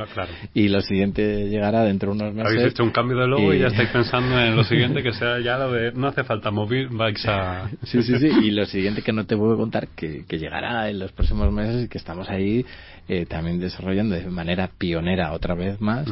Y 0.54 0.70
lo 0.70 0.82
siguiente 0.82 1.50
llegará 1.50 1.84
dentro 1.84 2.14
de 2.14 2.22
unos 2.22 2.34
meses. 2.34 2.52
Habéis 2.52 2.72
hecho 2.72 2.84
un 2.84 2.92
cambio 2.92 3.18
de 3.18 3.28
logo 3.28 3.54
y, 3.54 3.60
ya 3.60 3.68
estáis 3.68 3.90
pensando 3.94 4.40
en 4.40 4.56
lo 4.56 4.64
siguiente, 4.64 5.04
que 5.04 5.14
sea 5.14 5.40
ya 5.40 5.58
lo 5.58 5.72
de, 5.72 5.92
no 5.92 6.08
hace 6.08 6.24
falta 6.24 6.52
móvil, 6.52 6.90
vais 6.90 7.26
a... 7.28 7.70
sí, 7.84 8.04
sí, 8.04 8.18
sí, 8.18 8.28
y 8.28 8.52
lo 8.52 8.66
siguiente 8.66 9.02
que 9.02 9.14
no 9.14 9.26
te 9.26 9.38
puedo 9.38 9.58
contar, 9.58 9.88
que, 9.90 10.26
que 10.28 10.38
llegará 10.38 10.90
en 10.90 11.00
los 11.00 11.12
próximos 11.12 11.52
meses 11.52 11.86
y 11.86 11.88
que 11.88 11.98
estamos 11.98 12.30
ahí 12.30 12.66
eh, 13.08 13.26
también 13.26 13.60
desarrollando 13.60 14.16
de 14.16 14.26
manera 14.30 14.70
pionera 14.78 15.34
otra 15.34 15.56
vez 15.56 15.82
más, 15.82 16.08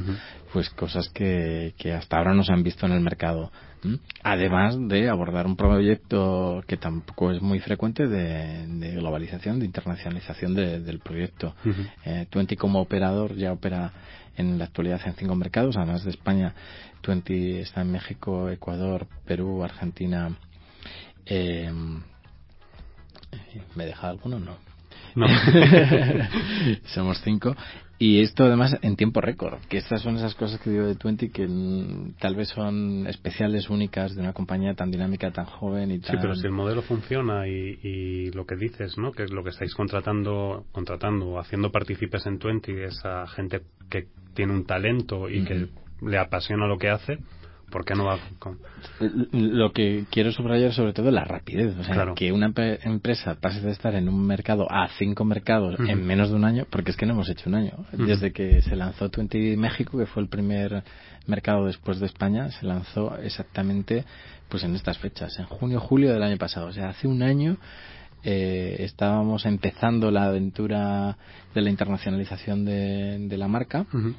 pues 0.54 0.70
cosas 0.70 1.10
que, 1.10 1.74
que 1.78 1.94
hasta 1.94 2.18
ahora 2.18 2.34
no 2.34 2.44
se 2.44 2.52
han 2.54 2.64
visto 2.64 2.86
en 2.86 2.92
el 2.94 3.02
mercado. 3.02 3.52
Además 4.22 4.78
de 4.88 5.10
abordar 5.10 5.48
un 5.48 5.56
proyecto 5.56 6.64
que 6.68 6.78
tampoco 6.78 7.32
es 7.32 7.42
muy 7.42 7.60
frecuente 7.60 8.08
de, 8.08 8.68
de 8.68 8.92
globalización, 8.92 9.60
de 9.60 9.66
internacionalización 9.66 10.54
del 10.54 11.00
proyecto. 11.00 11.56
eh, 12.06 12.28
Twenty 12.30 12.56
como 12.56 12.80
operador 12.80 13.36
ya 13.36 13.52
opera 13.52 13.92
en 14.38 14.60
la 14.60 14.66
actualidad 14.66 15.02
en 15.06 15.14
cinco 15.16 15.36
mercados, 15.36 15.78
además 15.78 16.04
de 16.04 16.12
España. 16.12 16.54
Twenty 17.02 17.58
está 17.58 17.82
en 17.82 17.92
México, 17.92 18.50
Ecuador, 18.50 19.08
Perú, 19.26 19.64
Argentina. 19.64 20.38
Eh, 21.26 21.72
¿Me 23.76 23.86
deja 23.86 24.10
alguno? 24.10 24.40
No. 24.40 24.71
No. 25.16 25.28
Somos 26.86 27.22
cinco. 27.24 27.56
Y 28.00 28.22
esto 28.22 28.46
además 28.46 28.76
en 28.82 28.96
tiempo 28.96 29.22
récord, 29.22 29.60
que 29.70 29.78
estas 29.78 30.02
son 30.02 30.16
esas 30.16 30.34
cosas 30.34 30.60
que 30.60 30.72
digo 30.72 30.88
de 30.88 30.96
Twenty 30.96 31.30
que 31.30 31.46
mm, 31.48 32.14
tal 32.20 32.36
vez 32.36 32.50
son 32.50 33.06
especiales, 33.06 33.70
únicas 33.70 34.16
de 34.16 34.22
una 34.22 34.34
compañía 34.34 34.74
tan 34.74 34.90
dinámica, 34.90 35.30
tan 35.30 35.46
joven 35.46 35.92
y 35.92 36.00
tan... 36.00 36.16
Sí, 36.16 36.18
pero 36.20 36.34
si 36.34 36.48
el 36.48 36.52
modelo 36.52 36.82
funciona 36.82 37.48
y, 37.48 37.78
y 37.84 38.32
lo 38.32 38.48
que 38.48 38.56
dices, 38.56 38.98
¿no? 38.98 39.12
Que 39.12 39.22
es 39.24 39.32
lo 39.32 39.44
que 39.44 39.52
estáis 39.52 39.76
contratando, 39.76 40.66
contratando 40.72 41.28
o 41.28 41.40
haciendo 41.40 41.72
partícipes 41.72 42.26
en 42.26 42.40
Twenty, 42.40 42.72
esa 42.72 43.28
gente 43.28 43.62
que 43.88 44.08
tiene 44.34 44.54
un 44.54 44.66
talento 44.66 45.30
y 45.30 45.42
uh 45.42 45.44
-huh. 45.44 45.48
que 45.48 45.68
le 46.04 46.18
apasiona 46.18 46.66
lo 46.66 46.80
que 46.80 46.90
hace, 46.90 47.20
¿Por 47.72 47.86
qué 47.86 47.96
no 47.96 48.06
va 48.06 48.20
con...? 48.38 48.60
Lo 49.32 49.72
que 49.72 50.06
quiero 50.12 50.32
subrayar 50.32 50.74
sobre 50.74 50.94
todo 50.94 51.08
es 51.08 51.14
la 51.14 51.24
rapidez. 51.24 51.76
O 51.80 51.84
sea, 51.84 51.96
claro. 51.96 52.14
que 52.16 52.32
una 52.32 52.54
empresa 52.84 53.36
pase 53.36 53.62
de 53.62 53.72
estar 53.72 53.96
en 53.96 54.10
un 54.10 54.28
mercado 54.28 54.68
a 54.70 54.90
cinco 55.00 55.24
mercados 55.26 55.80
uh 55.80 55.84
-huh. 55.84 55.90
en 55.90 56.06
menos 56.06 56.30
de 56.30 56.36
un 56.36 56.46
año, 56.46 56.66
porque 56.70 56.92
es 56.92 56.98
que 56.98 57.06
no 57.06 57.14
hemos 57.14 57.30
hecho 57.30 57.50
un 57.50 57.56
año. 57.56 57.72
Uh 57.78 57.98
-huh. 57.98 58.06
Desde 58.06 58.32
que 58.32 58.62
se 58.62 58.76
lanzó 58.76 59.10
Twenty 59.10 59.56
México, 59.58 59.98
que 59.98 60.06
fue 60.06 60.22
el 60.22 60.30
primer 60.30 60.84
mercado 61.28 61.66
después 61.66 62.00
de 62.00 62.06
España, 62.06 62.52
se 62.52 62.66
lanzó 62.66 63.16
exactamente 63.18 64.06
pues 64.50 64.64
en 64.64 64.76
estas 64.76 64.98
fechas, 64.98 65.40
en 65.40 65.46
junio, 65.46 65.80
julio 65.80 66.12
del 66.14 66.24
año 66.24 66.38
pasado. 66.38 66.68
O 66.68 66.74
sea, 66.74 66.90
hace 66.90 67.08
un 67.08 67.24
año 67.24 67.58
eh, 68.24 68.76
estábamos 68.80 69.46
empezando 69.46 70.12
la 70.12 70.26
aventura 70.26 71.18
de 71.56 71.62
la 71.62 71.70
internacionalización 71.70 72.66
de, 72.66 73.18
de 73.30 73.38
la 73.38 73.48
marca. 73.48 73.86
Uh 73.94 73.98
-huh 73.98 74.16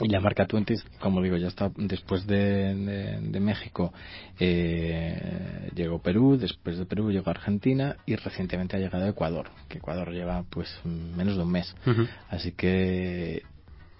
y 0.00 0.08
la 0.08 0.20
marca 0.20 0.46
Twenty, 0.46 0.74
como 1.00 1.22
digo, 1.22 1.36
ya 1.36 1.48
está 1.48 1.70
después 1.76 2.26
de, 2.26 2.74
de, 2.74 3.20
de 3.20 3.40
México, 3.40 3.92
eh, 4.40 5.70
llegó 5.74 6.00
Perú, 6.00 6.36
después 6.36 6.78
de 6.78 6.86
Perú 6.86 7.10
llegó 7.10 7.30
Argentina 7.30 7.96
y 8.06 8.16
recientemente 8.16 8.76
ha 8.76 8.80
llegado 8.80 9.06
Ecuador, 9.06 9.50
que 9.68 9.78
Ecuador 9.78 10.12
lleva 10.12 10.44
pues 10.50 10.68
menos 10.84 11.36
de 11.36 11.42
un 11.42 11.52
mes. 11.52 11.74
Uh 11.86 11.90
-huh. 11.90 12.08
Así 12.28 12.52
que 12.52 13.42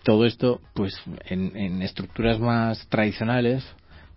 todo 0.02 0.26
esto, 0.26 0.60
pues 0.74 0.94
en, 1.26 1.56
en 1.56 1.82
estructuras 1.82 2.38
más 2.38 2.86
tradicionales, 2.88 3.64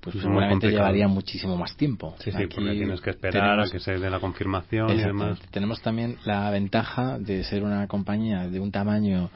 pues 0.01 0.21
seguramente 0.21 0.69
llevaría 0.69 1.07
muchísimo 1.07 1.57
más 1.57 1.75
tiempo. 1.75 2.15
Sí, 2.19 2.31
sí, 2.31 2.37
Aquí 2.37 2.55
porque 2.55 2.71
tienes 2.71 3.01
que 3.01 3.09
esperar 3.09 3.43
tenemos, 3.43 3.69
a 3.69 3.71
que 3.71 3.79
se 3.79 3.97
dé 3.97 4.09
la 4.09 4.19
confirmación 4.19 4.89
y 4.91 4.97
demás. 5.01 5.39
Tenemos 5.51 5.81
también 5.81 6.17
la 6.23 6.49
ventaja 6.49 7.17
de 7.19 7.43
ser 7.43 7.63
una 7.63 7.87
compañía 7.87 8.47
de 8.47 8.59
un 8.59 8.71
tamaño 8.71 9.29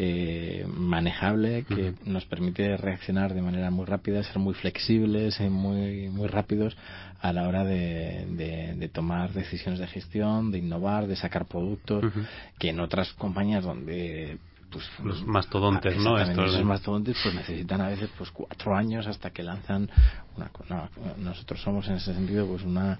eh, 0.00 0.64
manejable 0.68 1.64
que 1.64 1.74
uh 1.74 1.92
-huh. 1.92 2.04
nos 2.04 2.24
permite 2.24 2.76
reaccionar 2.76 3.34
de 3.34 3.42
manera 3.42 3.70
muy 3.70 3.84
rápida, 3.84 4.22
ser 4.22 4.38
muy 4.38 4.54
flexibles 4.54 5.40
y 5.40 5.48
muy, 5.48 6.08
muy 6.08 6.28
rápidos 6.28 6.76
a 7.20 7.32
la 7.32 7.48
hora 7.48 7.64
de, 7.64 8.26
de, 8.30 8.74
de 8.76 8.88
tomar 8.88 9.32
decisiones 9.32 9.80
de 9.80 9.88
gestión, 9.88 10.52
de 10.52 10.58
innovar, 10.58 11.08
de 11.08 11.16
sacar 11.16 11.46
productos, 11.46 12.04
uh 12.04 12.06
-huh. 12.06 12.26
que 12.60 12.68
en 12.70 12.78
otras 12.78 13.12
compañías 13.14 13.64
donde 13.64 14.38
pues 14.70 14.84
los 15.02 15.26
mastodontes, 15.26 15.96
¿no? 15.96 16.18
Estos 16.18 16.52
los 16.52 16.64
mastodontes 16.64 17.16
pues 17.22 17.34
necesitan 17.34 17.80
a 17.80 17.88
veces 17.88 18.10
pues 18.16 18.30
cuatro 18.30 18.76
años 18.76 19.06
hasta 19.06 19.30
que 19.30 19.42
lanzan 19.42 19.88
una 20.36 20.50
no, 20.68 20.88
nosotros 21.16 21.60
somos 21.62 21.88
en 21.88 21.94
ese 21.94 22.12
sentido 22.14 22.46
pues 22.46 22.62
una 22.62 22.98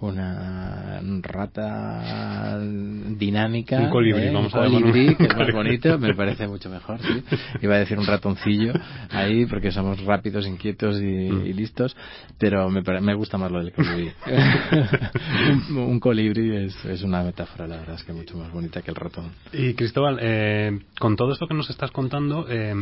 una 0.00 1.00
rata 1.22 2.58
dinámica 2.60 3.78
un 3.78 3.90
colibrí, 3.90 4.24
¿eh? 4.24 4.30
vamos 4.32 4.52
un 4.54 4.60
a 4.60 4.64
colibrí 4.64 5.14
que 5.16 5.24
es 5.24 5.36
más 5.36 5.52
bonito 5.52 5.98
me 5.98 6.14
parece 6.14 6.46
mucho 6.48 6.68
mejor 6.68 7.00
¿sí? 7.00 7.22
iba 7.62 7.76
a 7.76 7.78
decir 7.78 7.98
un 7.98 8.06
ratoncillo 8.06 8.72
ahí 9.10 9.46
porque 9.46 9.70
somos 9.70 10.02
rápidos 10.04 10.46
inquietos 10.46 11.00
y, 11.00 11.30
mm. 11.30 11.46
y 11.46 11.52
listos 11.52 11.96
pero 12.38 12.68
me, 12.70 12.82
me, 13.00 13.14
gusta 13.14 13.38
más 13.38 13.50
lo 13.50 13.60
del 13.60 13.72
colibrí 13.72 14.12
un, 15.70 15.78
un, 15.78 16.00
colibrí 16.00 16.56
es, 16.56 16.84
es, 16.84 17.02
una 17.02 17.22
metáfora 17.22 17.66
la 17.66 17.76
verdad 17.76 17.94
es 17.94 18.04
que 18.04 18.12
mucho 18.12 18.36
más 18.36 18.52
bonita 18.52 18.82
que 18.82 18.90
el 18.90 18.96
ratón 18.96 19.30
y 19.52 19.74
Cristóbal 19.74 20.18
eh, 20.20 20.78
con 20.98 21.16
todo 21.16 21.32
esto 21.32 21.46
que 21.46 21.54
nos 21.54 21.70
estás 21.70 21.90
contando 21.90 22.46
eh, 22.48 22.74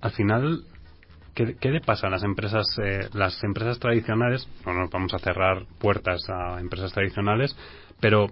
al 0.00 0.10
final 0.12 0.62
¿Qué, 1.36 1.54
¿Qué, 1.60 1.70
le 1.70 1.82
pasa 1.82 2.06
a 2.06 2.10
las 2.10 2.24
empresas, 2.24 2.64
eh, 2.82 3.10
las 3.12 3.44
empresas 3.44 3.78
tradicionales? 3.78 4.48
No 4.64 4.72
nos 4.72 4.90
vamos 4.90 5.12
a 5.12 5.18
cerrar 5.18 5.66
puertas 5.78 6.22
a 6.30 6.58
empresas 6.60 6.94
tradicionales, 6.94 7.54
pero 8.00 8.28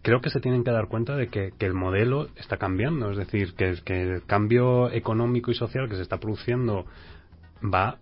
creo 0.00 0.20
que 0.20 0.30
se 0.30 0.38
tienen 0.38 0.62
que 0.62 0.70
dar 0.70 0.86
cuenta 0.86 1.16
de 1.16 1.26
que, 1.26 1.50
que 1.58 1.66
el 1.66 1.74
modelo 1.74 2.28
está 2.36 2.58
cambiando. 2.58 3.10
Es 3.10 3.16
decir, 3.16 3.54
que, 3.54 3.80
el 3.88 4.24
cambio 4.24 4.88
económico 4.92 5.50
y 5.50 5.54
social 5.54 5.88
que 5.88 5.96
se 5.96 6.02
está 6.02 6.18
produciendo 6.18 6.86
va 7.60 7.98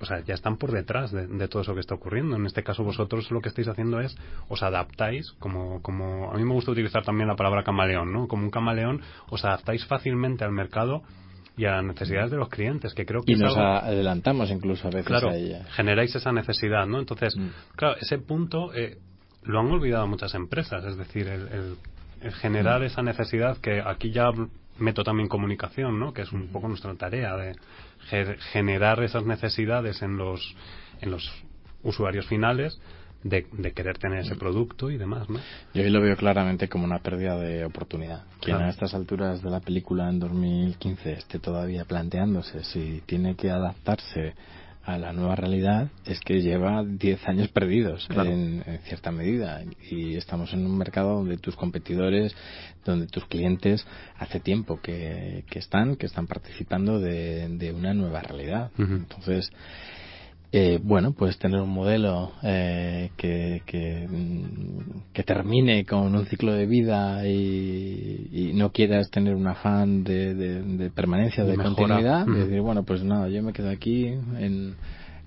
o 0.00 0.04
sea, 0.04 0.20
ya 0.20 0.34
están 0.34 0.56
por 0.56 0.72
detrás 0.72 1.12
de, 1.12 1.48
todo 1.48 1.62
eso 1.62 1.74
que 1.74 1.80
está 1.80 1.94
ocurriendo. 1.94 2.34
En 2.34 2.44
este 2.44 2.64
caso 2.64 2.82
vosotros 2.82 3.30
lo 3.30 3.40
que 3.40 3.48
estáis 3.48 3.68
haciendo 3.68 4.00
es 4.00 4.16
os 4.48 4.62
adaptáis, 4.62 5.32
como, 5.38 5.80
como 5.80 6.32
a 6.32 6.36
mí 6.36 6.44
me 6.44 6.52
gusta 6.52 6.72
utilizar 6.72 7.04
también 7.04 7.28
la 7.28 7.36
palabra 7.36 7.62
camaleón, 7.62 8.12
¿no? 8.12 8.26
Como 8.26 8.42
un 8.42 8.50
camaleón 8.50 9.00
os 9.28 9.44
adaptáis 9.44 9.86
fácilmente 9.86 10.44
al 10.44 10.50
mercado 10.50 11.02
y 11.56 11.66
a 11.66 11.72
las 11.72 11.84
necesidades 11.84 12.30
de 12.30 12.36
los 12.38 12.48
clientes, 12.48 12.94
que 12.94 13.04
creo 13.04 13.22
que 13.22 13.32
y 13.32 13.36
nos 13.36 13.56
adelantamos 13.56 14.50
incluso 14.50 14.88
a 14.88 14.90
veces 14.90 15.06
claro, 15.06 15.30
a 15.30 15.36
ella. 15.36 15.64
generáis 15.74 16.14
esa 16.14 16.32
necesidad, 16.32 16.86
¿no? 16.86 16.98
Entonces, 16.98 17.36
mm. 17.36 17.48
claro, 17.76 17.96
ese 18.00 18.18
punto 18.18 18.72
eh, 18.74 18.98
lo 19.42 19.60
han 19.60 19.66
olvidado 19.66 20.06
muchas 20.06 20.34
empresas, 20.34 20.84
es 20.84 20.96
decir, 20.96 21.28
el, 21.28 21.76
generar 22.40 22.80
mm. 22.80 22.84
esa 22.84 23.02
necesidad 23.02 23.58
que 23.58 23.82
aquí 23.84 24.12
ya 24.12 24.30
meto 24.78 25.04
también 25.04 25.28
comunicación, 25.28 25.98
¿no? 25.98 26.14
Que 26.14 26.22
es 26.22 26.32
un 26.32 26.48
poco 26.48 26.68
nuestra 26.68 26.94
tarea 26.94 27.36
de 27.36 27.54
generar 28.52 29.02
esas 29.02 29.24
necesidades 29.24 30.00
en 30.02 30.16
los, 30.16 30.56
en 31.00 31.10
los 31.10 31.30
usuarios 31.82 32.26
finales 32.26 32.80
de, 33.22 33.72
querer 33.72 33.98
tener 33.98 34.20
ese 34.20 34.36
producto 34.36 34.90
y 34.90 34.98
demás, 34.98 35.28
¿no? 35.28 35.38
Yo 35.74 35.82
hoy 35.82 35.90
lo 35.90 36.00
veo 36.00 36.16
claramente 36.16 36.68
como 36.68 36.84
una 36.84 36.98
pérdida 36.98 37.36
de 37.36 37.64
oportunidad. 37.64 38.24
Quien 38.40 38.56
a 38.56 38.68
estas 38.68 38.94
alturas 38.94 39.42
de 39.42 39.50
la 39.50 39.60
película 39.60 40.08
en 40.08 40.18
2015 40.18 41.12
esté 41.12 41.38
todavía 41.38 41.84
planteándose 41.84 42.64
si 42.64 43.02
tiene 43.06 43.36
que 43.36 43.50
adaptarse 43.50 44.34
a 44.84 44.98
la 44.98 45.12
nueva 45.12 45.36
realidad 45.36 45.90
es 46.04 46.18
que 46.20 46.40
lleva 46.40 46.82
10 46.84 47.28
años 47.28 47.48
perdidos 47.48 48.08
en, 48.10 48.64
cierta 48.84 49.12
medida 49.12 49.62
y 49.88 50.16
estamos 50.16 50.52
en 50.52 50.66
un 50.66 50.76
mercado 50.76 51.18
donde 51.18 51.36
tus 51.36 51.54
competidores, 51.54 52.34
donde 52.84 53.06
tus 53.06 53.24
clientes 53.26 53.86
hace 54.18 54.40
tiempo 54.40 54.80
que, 54.80 55.44
están, 55.52 55.94
que 55.94 56.06
están 56.06 56.26
participando 56.26 56.98
de, 56.98 57.72
una 57.76 57.94
nueva 57.94 58.22
realidad. 58.22 58.72
Entonces, 58.76 59.52
eh, 60.54 60.78
bueno, 60.82 61.12
puedes 61.12 61.38
tener 61.38 61.62
un 61.62 61.70
modelo 61.70 62.32
eh, 62.42 63.10
que, 63.16 63.62
mm, 64.06 65.12
que, 65.14 65.22
termine 65.22 65.86
con 65.86 66.14
un 66.14 66.26
ciclo 66.26 66.52
de 66.52 66.66
vida 66.66 67.26
y, 67.26 68.52
no 68.54 68.70
quieras 68.70 69.10
tener 69.10 69.34
un 69.34 69.46
afán 69.46 70.04
de, 70.04 70.34
de, 70.34 70.90
permanencia, 70.90 71.44
de, 71.44 71.56
continuidad, 71.56 72.26
y 72.28 72.32
decir, 72.32 72.60
bueno, 72.60 72.82
pues 72.82 73.02
nada, 73.02 73.30
yo 73.30 73.42
me 73.42 73.54
quedo 73.54 73.70
aquí 73.70 74.06
en, 74.06 74.74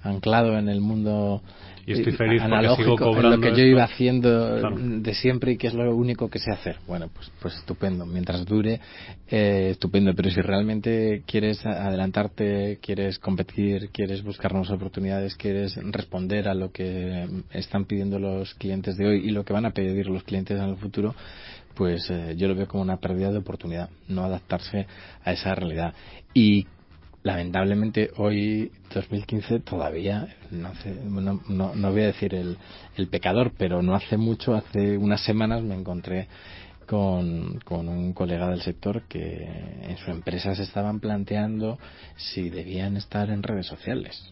anclado 0.06 0.58
en 0.58 0.70
el 0.70 0.82
mundo 0.82 1.42
y 1.88 1.94
estoy 1.94 2.14
feliz 2.14 2.42
porque 2.42 2.76
sigo 2.78 2.98
cobrando 2.98 3.38
lo 3.38 3.42
que 3.42 3.56
yo 3.56 3.64
iba 3.64 3.84
haciendo 3.84 4.60
de 4.72 5.14
siempre 5.14 5.52
y 5.52 5.58
que 5.58 5.68
es 5.68 5.74
lo 5.74 5.96
único 5.96 6.30
que 6.30 6.40
sé 6.40 6.52
hacer. 6.52 6.78
Bueno 6.88 7.10
pues 7.14 7.32
pues 7.40 7.56
estupendo. 7.56 8.06
Mientras 8.06 8.44
dure 8.46 8.80
eh, 9.30 9.70
estupendo. 9.72 10.14
Pero 10.16 10.32
si 10.32 10.42
realmente 10.42 11.24
quieres 11.28 11.64
adelantarte 11.66 12.80
quieres 12.82 13.20
competir 13.20 13.90
quieres 13.92 14.24
buscar 14.24 14.52
nuevas 14.52 14.72
oportunidades 14.72 15.36
quieres 15.36 15.76
responder 15.92 16.48
a 16.48 16.56
lo 16.56 16.72
que 16.72 17.28
están 17.52 17.86
pidiendo 17.86 18.18
los 18.18 18.56
clientes 18.56 18.98
de 18.98 19.08
hoy 19.08 19.28
y 19.28 19.32
lo 19.32 19.46
que 19.46 19.54
van 19.54 19.66
a 19.66 19.72
pedir 19.72 20.08
los 20.08 20.24
clientes 20.24 20.60
en 20.60 20.70
el 20.70 20.78
futuro 20.78 21.14
pues 21.76 22.10
eh, 22.10 22.36
yo 22.38 22.48
lo 22.48 22.56
veo 22.56 22.68
como 22.68 22.82
una 22.82 22.98
pérdida 22.98 23.32
de 23.32 23.38
oportunidad 23.38 23.90
no 24.08 24.24
adaptarse 24.24 24.88
a 25.24 25.34
esa 25.34 25.54
realidad. 25.54 25.94
Y 26.34 26.68
lamentablemente 27.26 28.12
hoy 28.18 28.72
2015 28.94 29.60
todavía 29.62 30.28
no, 30.52 30.72
no, 31.50 31.74
no, 31.76 31.92
voy 31.92 32.02
a 32.04 32.08
decir 32.08 32.36
el, 32.36 32.56
el, 32.96 33.08
pecador 33.08 33.52
pero 33.58 33.82
no 33.82 33.96
hace 33.96 34.16
mucho 34.16 34.54
hace 34.54 34.96
unas 34.96 35.22
semanas 35.26 35.64
me 35.64 35.74
encontré 35.74 36.28
con, 36.86 37.60
con 37.66 37.90
un 37.90 38.14
colega 38.14 38.48
del 38.48 38.62
sector 38.62 39.02
que 39.10 39.44
en 39.44 39.98
su 39.98 40.12
empresa 40.12 40.54
se 40.54 40.62
estaban 40.62 41.00
planteando 41.00 41.80
si 42.16 42.52
debían 42.52 42.96
estar 42.96 43.32
en 43.32 43.42
redes 43.42 43.66
sociales 43.66 44.32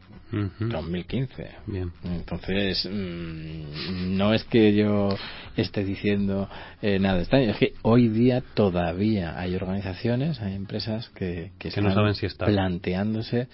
2015. 0.59 1.47
Bien. 1.67 1.91
Entonces, 2.03 2.87
mm, 2.91 4.17
no 4.17 4.33
es 4.33 4.43
que 4.45 4.73
yo 4.73 5.09
esté 5.55 5.83
diciendo 5.83 6.49
eh, 6.81 6.99
nada 6.99 7.19
extraño, 7.19 7.51
es 7.51 7.57
que 7.57 7.73
hoy 7.83 8.07
día 8.07 8.41
todavía 8.53 9.39
hay 9.39 9.55
organizaciones, 9.55 10.41
hay 10.41 10.55
empresas 10.55 11.09
que, 11.09 11.51
que, 11.59 11.67
están 11.67 11.83
no 11.83 11.93
saben 11.93 12.15
si 12.15 12.27
planteándose 12.27 13.47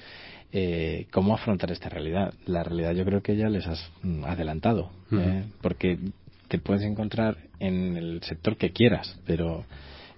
eh, 0.52 1.08
cómo 1.12 1.36
afrontar 1.36 1.72
esta 1.72 1.90
realidad. 1.90 2.34
La 2.46 2.64
realidad 2.64 2.94
yo 2.94 3.06
creo 3.06 3.22
que 3.22 3.36
ya 3.36 3.50
les 3.50 3.68
has 3.68 3.92
mm, 4.02 4.24
adelantado, 4.24 4.92
eh, 5.12 5.44
porque 5.62 6.00
te 6.48 6.60
puedes 6.60 6.84
encontrar 6.84 7.38
en 7.60 7.98
el 7.98 8.24
sector 8.24 8.58
que 8.58 8.72
quieras, 8.72 9.20
pero 9.26 9.66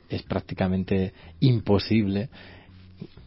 es 0.10 0.24
prácticamente 0.24 1.14
imposible 1.40 2.30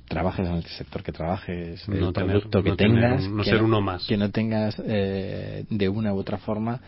trabajes 0.08 0.46
en 0.46 0.54
el 0.56 0.64
sector 0.64 1.02
que 1.02 1.12
trabajes, 1.12 1.88
el 1.88 2.12
producto 2.12 2.62
que 2.62 2.76
tengas, 2.76 3.26
no 3.28 3.44
ser 3.44 3.62
uno 3.62 3.80
más. 3.80 4.06
que 4.06 4.16
no 4.16 4.30
tengas 4.30 4.80
eh, 4.84 5.64
de 5.70 5.88
una 5.88 6.12
u 6.12 6.18
otra 6.18 6.38
forma 6.38 6.80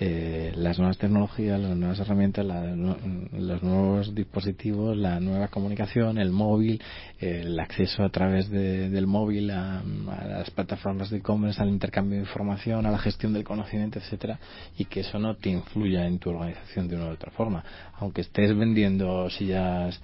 eh, 0.00 0.52
las 0.56 0.78
nuevas 0.78 0.96
tecnologías, 0.98 1.60
las 1.60 1.76
nuevas 1.76 2.00
herramientas, 2.00 2.44
los 2.44 3.62
nuevos 3.62 4.14
dispositivos, 4.14 4.96
la 4.96 5.20
nueva 5.20 5.48
comunicación, 5.48 6.18
el 6.18 6.32
móvil, 6.32 6.82
el 7.20 7.58
acceso 7.60 8.02
a 8.02 8.08
través 8.08 8.50
del 8.50 9.06
móvil 9.06 9.50
a, 9.50 9.82
las 10.26 10.50
plataformas 10.50 11.10
de 11.10 11.18
e-commerce, 11.18 11.62
al 11.62 11.68
intercambio 11.68 12.16
de 12.18 12.24
información, 12.24 12.86
a 12.86 12.90
la 12.90 12.98
gestión 12.98 13.32
del 13.32 13.44
conocimiento, 13.44 13.98
etcétera, 13.98 14.40
y 14.78 14.86
que 14.86 15.00
eso 15.00 15.18
no 15.18 15.36
te 15.36 15.50
influya 15.50 16.06
en 16.06 16.18
tu 16.18 16.30
organización 16.30 16.88
de 16.88 16.96
una 16.96 17.06
u 17.06 17.10
otra 17.10 17.30
forma. 17.30 17.62
Aunque 17.98 18.22
estés 18.22 18.56
vendiendo 18.56 19.28
sillas 19.30 20.00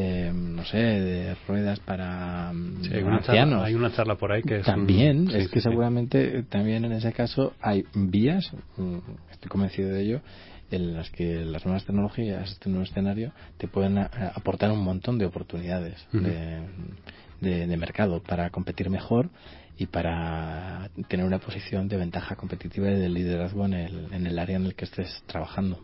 eh, 0.00 0.32
no 0.32 0.64
sé, 0.64 0.76
de 0.76 1.34
ruedas 1.48 1.80
para 1.80 2.52
mm, 2.52 2.82
hay 2.92 3.02
una 3.02 3.16
ancianos. 3.16 3.64
hay 3.64 3.74
una 3.74 3.92
charla 3.92 4.14
por 4.14 4.30
ahí 4.30 4.42
que 4.42 4.58
es 4.60 4.64
también, 4.64 5.28
es 5.32 5.48
que 5.48 5.60
seguramente 5.60 6.44
también 6.44 6.84
en 6.84 6.92
ese 6.92 7.12
caso 7.12 7.54
hay 7.60 7.84
vías, 7.94 8.52
mm, 8.76 8.98
estoy 9.32 9.48
convencido 9.48 9.88
de 9.88 10.02
ello, 10.02 10.20
en 10.70 10.94
las 10.94 11.10
que 11.10 11.44
las 11.44 11.64
nuevas 11.64 11.84
tecnologías, 11.84 12.48
este 12.48 12.68
nuevo 12.68 12.84
escenario, 12.84 13.32
te 13.56 13.66
pueden 13.66 13.98
aportar 13.98 14.70
un 14.70 14.84
montón 14.84 15.18
de 15.18 15.26
oportunidades 15.26 16.06
de, 16.12 17.66
de 17.66 17.76
mercado 17.76 18.22
para 18.22 18.50
competir 18.50 18.90
mejor 18.90 19.30
y 19.78 19.86
para 19.86 20.90
tener 21.08 21.24
una 21.24 21.38
posición 21.38 21.88
de 21.88 21.96
ventaja 21.96 22.34
competitiva 22.34 22.90
y 22.90 22.98
de 22.98 23.08
liderazgo 23.08 23.64
en 23.64 23.74
el, 23.74 24.12
en 24.12 24.26
el 24.26 24.36
área 24.38 24.56
en 24.56 24.66
el 24.66 24.74
que 24.74 24.84
estés 24.84 25.22
trabajando. 25.26 25.78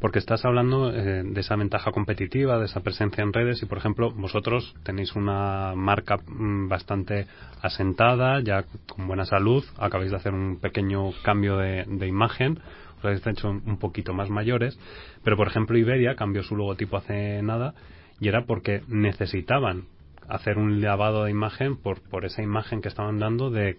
Porque 0.00 0.18
estás 0.18 0.44
hablando 0.44 0.92
eh, 0.92 1.22
de 1.24 1.40
esa 1.40 1.54
ventaja 1.54 1.92
competitiva, 1.92 2.58
de 2.58 2.64
esa 2.64 2.80
presencia 2.80 3.22
en 3.22 3.32
redes 3.32 3.62
y, 3.62 3.66
por 3.66 3.78
ejemplo, 3.78 4.10
vosotros 4.10 4.74
tenéis 4.82 5.14
una 5.14 5.74
marca 5.76 6.16
mm, 6.16 6.68
bastante 6.68 7.28
asentada, 7.60 8.40
ya 8.40 8.64
con 8.88 9.06
buena 9.06 9.24
salud, 9.24 9.64
acabáis 9.78 10.10
de 10.10 10.16
hacer 10.16 10.34
un 10.34 10.58
pequeño 10.58 11.12
cambio 11.22 11.58
de, 11.58 11.84
de 11.86 12.08
imagen, 12.08 12.58
os 12.98 13.04
habéis 13.04 13.24
hecho 13.24 13.50
un 13.50 13.78
poquito 13.78 14.14
más 14.14 14.30
mayores, 14.30 14.76
pero, 15.22 15.36
por 15.36 15.46
ejemplo, 15.46 15.78
Iberia 15.78 16.16
cambió 16.16 16.42
su 16.42 16.56
logotipo 16.56 16.96
hace 16.96 17.40
nada 17.42 17.74
y 18.18 18.26
era 18.26 18.46
porque 18.46 18.82
necesitaban 18.88 19.84
hacer 20.28 20.58
un 20.58 20.80
lavado 20.80 21.24
de 21.24 21.30
imagen 21.30 21.76
por, 21.76 22.00
por 22.00 22.24
esa 22.24 22.42
imagen 22.42 22.80
que 22.80 22.88
estaban 22.88 23.18
dando 23.18 23.50
de 23.50 23.78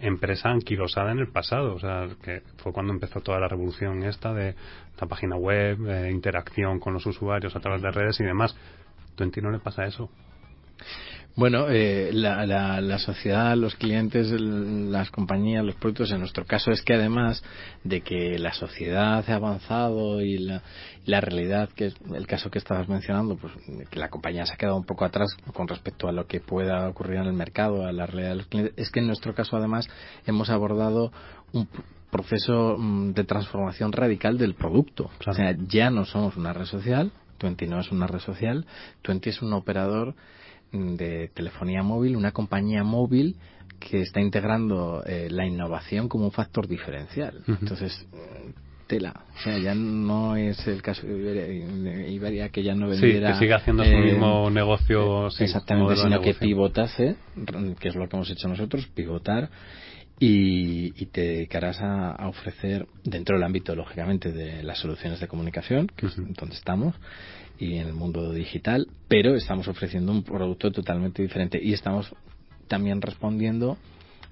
empresa 0.00 0.48
anquilosada 0.48 1.12
en 1.12 1.18
el 1.18 1.28
pasado, 1.28 1.74
o 1.74 1.78
sea, 1.78 2.08
que 2.22 2.42
fue 2.56 2.72
cuando 2.72 2.92
empezó 2.92 3.20
toda 3.20 3.38
la 3.38 3.48
revolución 3.48 4.02
esta 4.02 4.32
de 4.32 4.54
la 5.00 5.06
página 5.06 5.36
web, 5.36 5.78
interacción 6.10 6.80
con 6.80 6.94
los 6.94 7.04
usuarios 7.06 7.54
a 7.54 7.60
través 7.60 7.82
de 7.82 7.90
redes 7.90 8.18
y 8.20 8.24
demás. 8.24 8.56
¿Tú 9.14 9.30
no 9.42 9.50
le 9.50 9.58
pasa 9.58 9.84
eso? 9.84 10.10
Bueno, 11.36 11.68
eh, 11.70 12.10
la, 12.12 12.44
la, 12.44 12.98
sociedad, 12.98 13.56
los 13.56 13.76
clientes, 13.76 14.30
las 14.32 15.10
compañías, 15.10 15.64
los 15.64 15.76
productos, 15.76 16.10
en 16.10 16.18
nuestro 16.18 16.44
caso 16.44 16.70
es 16.72 16.82
que 16.82 16.94
además 16.94 17.42
de 17.84 18.00
que 18.02 18.38
la 18.38 18.52
sociedad 18.52 19.24
ha 19.28 19.34
avanzado 19.34 20.20
y 20.20 20.38
la, 20.38 20.62
la 21.06 21.20
realidad, 21.20 21.70
que 21.74 21.86
es 21.86 21.94
el 22.12 22.26
caso 22.26 22.50
que 22.50 22.58
estabas 22.58 22.88
mencionando, 22.88 23.36
pues 23.36 23.52
que 23.90 23.98
la 23.98 24.10
compañía 24.10 24.44
se 24.44 24.54
ha 24.54 24.56
quedado 24.56 24.76
un 24.76 24.84
poco 24.84 25.04
atrás 25.04 25.34
con 25.54 25.68
respecto 25.68 26.08
a 26.08 26.12
lo 26.12 26.26
que 26.26 26.40
pueda 26.40 26.88
ocurrir 26.88 27.18
en 27.18 27.26
el 27.26 27.32
mercado, 27.32 27.86
a 27.86 27.92
la 27.92 28.06
realidad 28.06 28.30
de 28.30 28.36
los 28.36 28.46
clientes, 28.46 28.74
es 28.76 28.90
que 28.90 29.00
en 29.00 29.06
nuestro 29.06 29.34
caso 29.34 29.56
además 29.56 29.86
hemos 30.26 30.50
abordado 30.50 31.12
un 31.52 31.68
proceso 32.10 32.76
mm, 32.76 33.12
de 33.12 33.24
transformación 33.24 33.92
radical 33.92 34.36
del 34.36 34.54
producto. 34.54 35.10
O 35.26 35.32
sea, 35.32 35.56
ya 35.68 35.90
no 35.90 36.04
somos 36.04 36.36
una 36.36 36.52
red 36.52 36.66
social, 36.66 37.12
Twenty 37.38 37.66
no 37.66 37.80
es 37.80 37.90
una 37.90 38.06
red 38.06 38.20
social, 38.20 38.66
Twenty 39.02 39.30
es 39.30 39.40
un 39.40 39.52
operador 39.52 40.14
de 40.72 41.28
telefonía 41.34 41.82
móvil, 41.82 42.16
una 42.16 42.32
compañía 42.32 42.84
móvil 42.84 43.36
que 43.78 44.02
está 44.02 44.20
integrando 44.20 45.02
eh, 45.06 45.28
la 45.30 45.46
innovación 45.46 46.08
como 46.08 46.24
un 46.26 46.32
factor 46.32 46.68
diferencial. 46.68 47.42
Entonces, 47.46 48.06
tela. 48.86 49.24
O 49.36 49.42
sea, 49.42 49.58
ya 49.58 49.74
no 49.74 50.36
es 50.36 50.66
el 50.66 50.82
caso 50.82 51.06
de 51.06 52.10
Iberia, 52.10 52.50
que 52.50 52.62
ya 52.62 52.74
no 52.74 52.88
vendiera... 52.88 53.28
Sí, 53.28 53.32
que 53.34 53.46
siga 53.46 53.56
haciendo 53.56 53.84
su 53.84 53.90
eh, 53.90 54.12
mismo 54.12 54.50
negocio. 54.50 55.28
exactamente, 55.28 55.96
sino 55.96 56.20
que 56.20 56.34
pivotase, 56.34 57.16
que 57.78 57.88
es 57.88 57.94
lo 57.94 58.08
que 58.08 58.16
hemos 58.16 58.30
hecho 58.30 58.48
nosotros, 58.48 58.86
pivotar 58.88 59.48
y, 60.18 61.02
y 61.02 61.06
te 61.06 61.22
dedicarás 61.22 61.80
a, 61.80 62.28
ofrecer, 62.28 62.86
dentro 63.04 63.36
del 63.36 63.44
ámbito, 63.44 63.74
lógicamente, 63.74 64.32
de 64.32 64.62
las 64.62 64.78
soluciones 64.78 65.18
de 65.20 65.28
comunicación, 65.28 65.86
que 65.86 66.06
es 66.06 66.16
donde 66.16 66.54
estamos, 66.54 66.94
y 67.60 67.76
en 67.76 67.88
el 67.88 67.92
mundo 67.92 68.32
digital, 68.32 68.88
pero 69.06 69.34
estamos 69.34 69.68
ofreciendo 69.68 70.10
un 70.10 70.24
producto 70.24 70.72
totalmente 70.72 71.22
diferente 71.22 71.60
y 71.62 71.74
estamos 71.74 72.10
también 72.66 73.02
respondiendo 73.02 73.76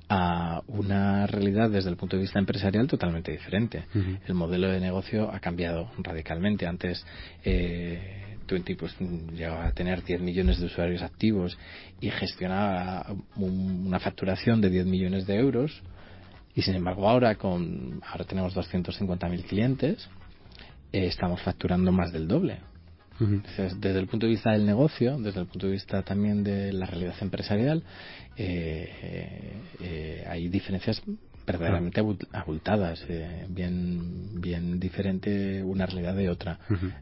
a 0.08 0.62
una 0.66 1.26
realidad 1.26 1.68
desde 1.68 1.90
el 1.90 1.96
punto 1.96 2.16
de 2.16 2.22
vista 2.22 2.38
empresarial 2.38 2.88
totalmente 2.88 3.30
diferente. 3.30 3.84
El 4.26 4.32
modelo 4.32 4.70
de 4.70 4.80
negocio 4.80 5.30
ha 5.30 5.38
cambiado 5.38 5.90
radicalmente. 5.98 6.66
Antes 6.66 7.04
eh, 7.44 8.38
Twenty 8.46 8.74
pues 8.74 8.96
llegaba 8.98 9.66
a 9.66 9.72
tener 9.72 10.02
10 10.02 10.22
millones 10.22 10.58
de 10.58 10.66
usuarios 10.66 11.02
activos 11.02 11.58
y 12.00 12.08
gestionaba 12.08 13.14
una 13.36 14.00
facturación 14.00 14.62
de 14.62 14.70
10 14.70 14.86
millones 14.86 15.26
de 15.26 15.36
euros 15.36 15.82
y 16.54 16.62
sin 16.62 16.74
embargo 16.74 17.06
ahora 17.06 17.34
con 17.34 18.00
ahora 18.10 18.24
tenemos 18.24 18.56
250.000 18.56 19.44
clientes 19.44 20.08
eh, 20.92 21.06
estamos 21.06 21.42
facturando 21.42 21.92
más 21.92 22.10
del 22.10 22.26
doble 22.26 22.60
desde 23.18 23.98
el 23.98 24.07
punto 24.07 24.26
de 24.26 24.33
vista 24.33 24.52
del 24.52 24.64
negocio, 24.64 25.18
desde 25.18 25.40
el 25.40 25.46
punto 25.46 25.66
de 25.66 25.72
vista 25.72 26.02
también 26.02 26.44
de 26.44 26.72
la 26.72 26.87
realidad 26.87 27.14
empresarial, 27.20 27.83
eh, 28.37 29.57
eh, 29.81 30.24
hay 30.28 30.48
diferencias 30.48 31.02
verdaderamente 31.46 32.02
abultadas, 32.33 33.04
eh, 33.09 33.46
bien, 33.48 34.40
bien 34.40 34.78
diferente 34.78 35.62
una 35.62 35.87
realidad 35.87 36.14
de 36.14 36.28
otra. 36.28 36.59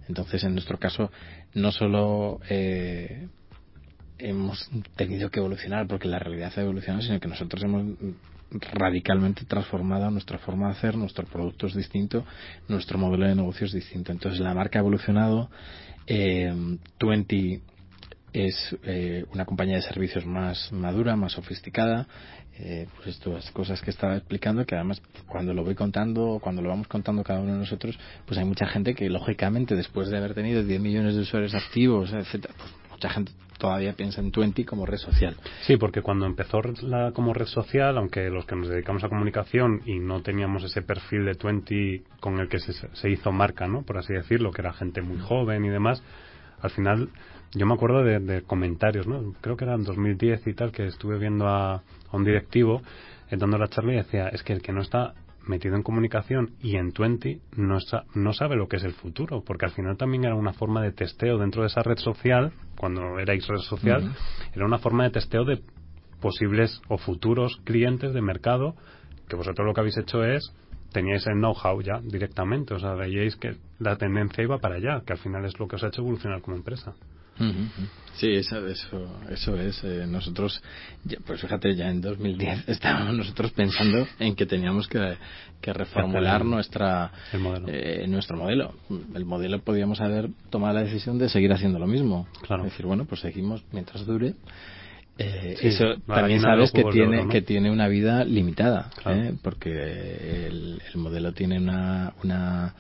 Entonces, 0.09 0.45
en 0.45 0.53
nuestro 0.53 0.79
caso, 0.79 1.11
no 1.55 1.73
solo 1.73 2.41
hemos 4.19 4.71
tenido 4.97 5.31
que 5.31 5.41
evolucionar 5.41 5.87
porque 5.87 6.09
la 6.09 6.19
realidad 6.19 6.53
ha 6.57 6.63
evolucionado, 6.63 7.03
sino 7.03 7.21
que 7.21 7.29
nosotros 7.29 7.63
hemos 7.63 7.97
radicalmente 8.51 9.45
transformado 9.45 10.11
nuestra 10.11 10.39
forma 10.39 10.67
de 10.67 10.73
hacer, 10.73 10.97
nuestro 10.97 11.27
producto 11.27 11.67
es 11.67 11.75
distinto, 11.75 12.25
nuestro 12.69 12.99
modelo 12.99 13.27
de 13.27 13.35
negocio 13.35 13.67
es 13.67 13.73
distinto. 13.73 14.13
Entonces 14.13 14.41
la 14.41 14.55
marca 14.55 14.79
ha 14.79 14.81
evolucionado, 14.81 15.51
eh, 15.51 15.96
Twenty 16.99 17.61
es 18.33 18.77
eh, 18.85 19.25
una 19.33 19.45
compañía 19.45 19.77
de 19.77 19.83
servicios 19.83 20.27
más 20.27 20.71
madura, 20.73 21.17
más 21.17 21.33
sofisticada. 21.33 22.07
Eh, 22.59 22.87
pues 22.97 23.09
estas 23.09 23.51
cosas 23.51 23.83
que 23.83 23.91
estaba 23.91 24.17
explicando, 24.17 24.65
que 24.65 24.75
además 24.75 25.03
cuando 25.27 25.53
lo 25.53 25.63
voy 25.63 25.75
contando, 25.75 26.39
cuando 26.43 26.63
lo 26.63 26.71
vamos 26.71 26.89
contando 26.89 27.23
cada 27.23 27.41
uno 27.41 27.53
de 27.53 27.59
nosotros, 27.59 27.99
pues 28.25 28.39
hay 28.39 28.47
mucha 28.47 28.67
gente 28.67 28.95
que 28.95 29.11
lógicamente 29.11 29.75
después 29.75 30.09
de 30.09 30.17
haber 30.17 30.35
tenido 30.35 30.63
10 30.63 30.81
millones 30.81 31.17
de 31.17 31.21
usuarios 31.21 31.55
activos, 31.55 32.15
etcétera, 32.15 32.55
pues 32.57 32.71
mucha 32.97 33.11
gente 33.11 33.33
todavía 33.59 33.95
piensa 33.95 34.21
en 34.21 34.31
Twenty 34.31 34.65
como 34.65 34.87
red 34.87 34.99
social. 34.99 35.37
Sí, 35.63 35.77
porque 35.77 36.03
cuando 36.03 36.27
empezó 36.27 36.61
la, 36.83 37.13
como 37.13 37.33
red 37.33 37.47
social, 37.47 37.97
aunque 37.99 38.29
los 38.31 38.45
que 38.47 38.57
nos 38.57 38.69
dedicamos 38.69 39.05
a 39.05 39.09
comunicación 39.09 39.83
y 39.87 39.99
no 39.99 40.23
teníamos 40.23 40.65
ese 40.65 40.83
perfil 40.83 41.25
de 41.25 41.35
Twenty 41.35 42.03
con 42.21 42.39
el 42.39 42.49
que 42.49 42.59
se, 42.59 42.73
se 42.73 43.11
hizo 43.11 43.33
marca, 43.33 43.67
¿no? 43.67 43.83
Por 43.83 43.99
así 43.99 44.13
decirlo, 44.13 44.51
que 44.51 44.63
era 44.63 44.73
gente 44.73 45.03
muy 45.03 45.19
joven 45.19 45.65
y 45.65 45.69
demás, 45.69 46.03
al 46.61 46.71
final 46.71 47.11
yo 47.53 47.67
me 47.67 47.75
acuerdo 47.75 48.03
de, 48.03 48.43
comentarios, 48.43 49.07
¿no? 49.07 49.35
Creo 49.41 49.57
que 49.57 49.65
era 49.65 49.75
en 49.75 49.85
2010 49.85 50.47
y 50.47 50.55
tal, 50.55 50.73
que 50.73 50.87
estuve 50.87 51.19
viendo 51.19 51.47
a, 51.47 51.83
un 52.13 52.25
directivo 52.25 52.83
eh, 53.31 53.37
dando 53.37 53.59
la 53.59 53.69
charla 53.69 53.93
y 53.93 53.97
decía, 53.97 54.29
es 54.29 54.43
que 54.43 54.53
el 54.53 54.63
que 54.63 54.73
no 54.73 54.81
está 54.81 55.15
metido 55.47 55.77
en 55.77 55.83
comunicación 55.83 56.53
y 56.61 56.77
en 56.77 56.93
Twenty 56.93 57.41
no, 57.57 57.79
no 58.15 58.33
sabe 58.33 58.57
lo 58.57 58.69
que 58.69 58.77
es 58.77 58.85
el 58.85 58.93
futuro, 58.93 59.43
porque 59.45 59.67
al 59.67 59.73
final 59.73 59.97
también 59.97 60.25
era 60.25 60.35
una 60.35 60.53
forma 60.53 60.83
de 60.83 60.93
testeo 60.93 61.39
dentro 61.39 61.63
de 61.63 61.69
esa 61.69 61.83
red 61.83 61.99
social, 61.99 62.53
cuando 62.77 63.19
erais 63.19 63.47
red 63.47 63.61
social, 63.61 64.13
era 64.55 64.67
una 64.67 64.79
forma 64.79 65.05
de 65.05 65.11
testeo 65.11 65.45
de 65.45 65.63
posibles 66.21 66.81
o 66.89 66.99
futuros 66.99 67.61
clientes 67.65 68.13
de 68.13 68.23
mercado, 68.23 68.75
que 69.29 69.37
vosotros 69.37 69.67
lo 69.67 69.75
que 69.75 69.81
habéis 69.81 69.99
hecho 69.99 70.25
es 70.25 70.53
teníais 70.93 71.27
el 71.27 71.35
know-how 71.35 71.81
ya 71.83 72.01
directamente, 72.03 72.75
o 72.75 72.79
sea, 72.79 72.95
veíais 72.95 73.37
que 73.37 73.57
la 73.79 73.97
tendencia 73.97 74.43
iba 74.43 74.59
para 74.59 74.77
allá, 74.77 75.03
que 75.05 75.13
al 75.13 75.19
final 75.19 75.45
es 75.45 75.59
lo 75.59 75.69
que 75.69 75.77
os 75.77 75.85
ha 75.85 75.89
hecho 75.89 76.01
evolucionar 76.01 76.41
como 76.41 76.57
empresa. 76.57 76.95
Sí, 78.17 78.33
eso, 78.33 78.67
eso, 78.67 79.11
eso 79.31 79.57
es. 79.57 79.85
Eh, 79.85 80.07
nosotros, 80.09 80.63
pues 81.27 81.41
fíjate, 81.41 81.75
ya 81.75 81.91
en 81.91 82.01
2010 82.01 82.65
estábamos 82.69 83.15
nosotros 83.15 83.53
pensando 83.53 84.07
en 84.19 84.35
que 84.35 84.47
teníamos 84.47 84.89
que, 84.89 85.17
que 85.61 85.73
reformular 85.73 86.45
nuestra, 86.45 87.13
eh, 87.67 88.07
nuestro 88.09 88.39
modelo. 88.39 88.75
El 89.15 89.27
modelo 89.27 89.61
podíamos 89.61 90.01
haber 90.01 90.31
tomado 90.49 90.75
la 90.75 90.83
decisión 90.85 91.19
de 91.19 91.29
seguir 91.29 91.53
haciendo 91.53 91.79
lo 91.79 91.87
mismo. 91.87 92.27
Claro. 92.47 92.65
Es 92.65 92.73
decir, 92.73 92.87
bueno, 92.87 93.05
pues 93.05 93.21
seguimos 93.21 93.63
mientras 93.73 94.07
dure. 94.07 94.35
Eh, 95.19 95.57
eso 95.63 95.97
también 96.07 96.41
sabes 96.41 96.73
que 96.73 96.85
tiene 96.85 97.27
que 97.29 97.41
tiene 97.41 97.71
una 97.71 97.89
vida 97.89 98.25
limitada, 98.25 98.91
porque 99.43 100.47
el, 100.47 100.83
el 100.93 101.01
modelo 101.01 101.33
tiene 101.33 101.59
una, 101.59 102.13
una 102.23 102.75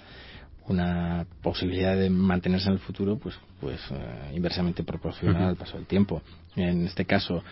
una 0.68 1.26
posibilidad 1.42 1.96
de 1.96 2.10
mantenerse 2.10 2.68
en 2.68 2.74
el 2.74 2.78
futuro 2.80 3.18
pues 3.18 3.38
pues 3.60 3.80
eh, 3.90 4.32
inversamente 4.34 4.84
proporcional 4.84 5.44
al 5.44 5.56
paso 5.56 5.76
del 5.76 5.86
tiempo. 5.86 6.22
En 6.54 6.84
este 6.86 7.04
caso 7.04 7.42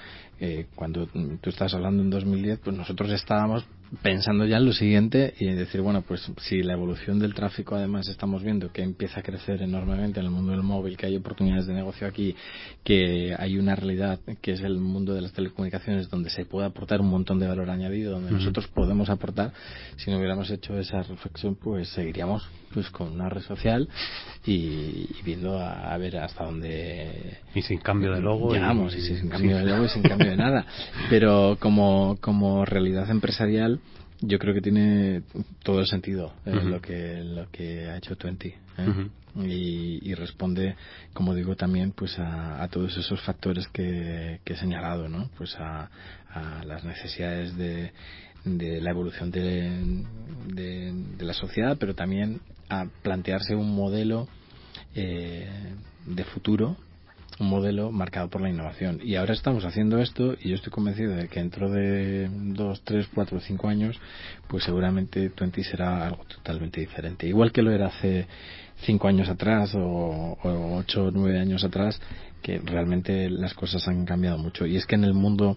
eh, 0.40 0.67
cuando 0.75 1.07
tú 1.07 1.51
estás 1.51 1.75
hablando 1.75 2.03
en 2.03 2.11
2010 2.11 2.59
pues 2.61 2.77
nosotros 2.77 3.11
estábamos 3.11 3.64
pensando 4.03 4.45
ya 4.45 4.57
en 4.57 4.67
lo 4.67 4.73
siguiente 4.73 5.35
y 5.38 5.47
decir, 5.47 5.81
bueno, 5.81 6.03
pues 6.03 6.31
si 6.40 6.62
la 6.62 6.73
evolución 6.73 7.19
del 7.19 7.35
tráfico 7.35 7.77
además 7.77 8.09
estamos 8.09 8.43
viendo 8.43 8.73
que 8.73 8.83
empieza 8.83 9.21
a 9.21 9.23
crecer 9.23 9.62
enormemente 9.62 10.21
en 10.21 10.27
el 10.27 10.33
mundo 10.33 10.53
del 10.53 10.62
móvil, 10.62 10.97
que 10.97 11.07
hay 11.07 11.17
oportunidades 11.17 11.67
de 11.67 11.75
negocio 11.75 12.07
aquí, 12.07 12.35
que 12.83 13.35
hay 13.38 13.59
una 13.59 13.77
realidad 13.77 14.19
que 14.40 14.53
es 14.53 14.61
el 14.61 14.79
mundo 14.79 15.14
de 15.14 15.23
las 15.23 15.33
telecomunicaciones 15.33 16.09
donde 16.11 16.31
se 16.31 16.45
puede 16.45 16.67
aportar 16.67 17.01
un 17.01 17.09
montón 17.09 17.38
de 17.38 17.47
valor 17.47 17.71
añadido, 17.71 18.12
donde 18.12 18.31
nosotros 18.31 18.67
podemos 18.69 19.11
aportar, 19.11 19.53
si 19.97 20.11
no 20.11 20.19
hubiéramos 20.19 20.51
hecho 20.51 20.79
esa 20.79 21.03
reflexión, 21.03 21.55
pues 21.55 21.88
seguiríamos 21.90 22.49
pues 22.73 22.90
con 22.90 23.12
una 23.12 23.29
red 23.29 23.43
social 23.43 23.88
y, 24.45 25.07
viendo 25.25 25.59
a, 25.59 25.93
ver 25.98 26.18
hasta 26.18 26.44
dónde 26.44 27.38
y 27.54 27.62
sin 27.62 27.78
cambio 27.78 28.12
de 28.12 28.20
logo 28.20 28.52
llegamos 28.52 28.94
y, 28.94 29.00
sin 29.00 29.28
cambio 29.28 29.59
de 29.59 29.64
logo 29.64 29.85
y 29.85 29.88
sin 29.88 30.02
cambio 30.02 30.30
de 30.30 30.37
nada. 30.37 30.66
Pero 31.11 31.57
como 31.61 32.16
como 32.20 32.64
realidad 32.64 33.11
empresarial 33.11 33.80
yo 34.20 34.38
creo 34.38 34.54
que 34.54 34.61
tiene 34.61 35.22
todo 35.62 35.80
el 35.80 35.87
sentido 35.87 36.33
eh, 36.46 36.52
lo 36.52 36.80
que 36.80 37.22
lo 37.24 37.50
que 37.50 37.88
ha 37.88 37.96
hecho 37.96 38.16
Twenty 38.16 38.54
¿eh? 38.78 39.09
y, 39.37 40.14
responde 40.14 40.76
como 41.12 41.35
digo 41.35 41.57
también 41.57 41.92
pues 41.92 42.18
a, 42.18 42.66
todos 42.70 42.96
esos 42.96 43.20
factores 43.22 43.66
que, 43.68 44.40
he 44.44 44.57
señalado 44.57 45.09
no 45.09 45.28
pues 45.37 45.57
a, 45.59 45.90
las 46.64 46.85
necesidades 46.85 47.57
de, 47.57 47.92
de 48.44 48.80
la 48.80 48.90
evolución 48.90 49.30
de, 49.30 50.04
de, 50.46 51.24
la 51.24 51.33
sociedad 51.33 51.76
pero 51.78 51.94
también 51.94 52.40
a 52.68 52.87
plantearse 53.02 53.54
un 53.54 53.74
modelo 53.74 54.28
eh, 54.94 55.48
de 56.07 56.24
futuro 56.24 56.76
un 57.38 57.48
modelo 57.48 57.90
marcado 57.90 58.28
por 58.28 58.40
la 58.40 58.50
innovación. 58.50 59.00
Y 59.02 59.16
ahora 59.16 59.35
estamos 59.35 59.64
haciendo 59.64 59.98
esto 59.98 60.37
y 60.40 60.50
yo 60.50 60.54
estoy 60.54 60.72
convencido 60.72 61.14
de 61.14 61.28
que 61.28 61.40
dentro 61.40 61.70
de 61.70 62.28
dos, 62.30 62.83
tres, 62.85 63.09
cuatro, 63.12 63.40
cinco 63.40 63.68
años, 63.68 63.98
pues 64.48 64.64
seguramente 64.64 65.30
Twenty 65.30 65.64
será 65.64 66.07
algo 66.07 66.24
totalmente 66.24 66.80
diferente. 66.80 67.26
Igual 67.26 67.52
que 67.52 67.62
lo 67.62 67.72
era 67.72 67.87
hace 67.87 68.26
cinco 68.83 69.09
años 69.09 69.28
atrás 69.28 69.74
o, 69.74 70.38
ocho 70.42 71.07
o 71.07 71.11
nueve 71.11 71.38
años 71.38 71.64
atrás, 71.64 72.00
que 72.42 72.61
realmente 72.64 73.30
las 73.30 73.54
cosas 73.54 73.87
han 73.88 74.04
cambiado 74.04 74.38
mucho. 74.38 74.66
Y 74.66 74.76
es 74.76 74.87
que 74.87 74.94
en 74.94 75.04
el 75.04 75.14
mundo 75.14 75.57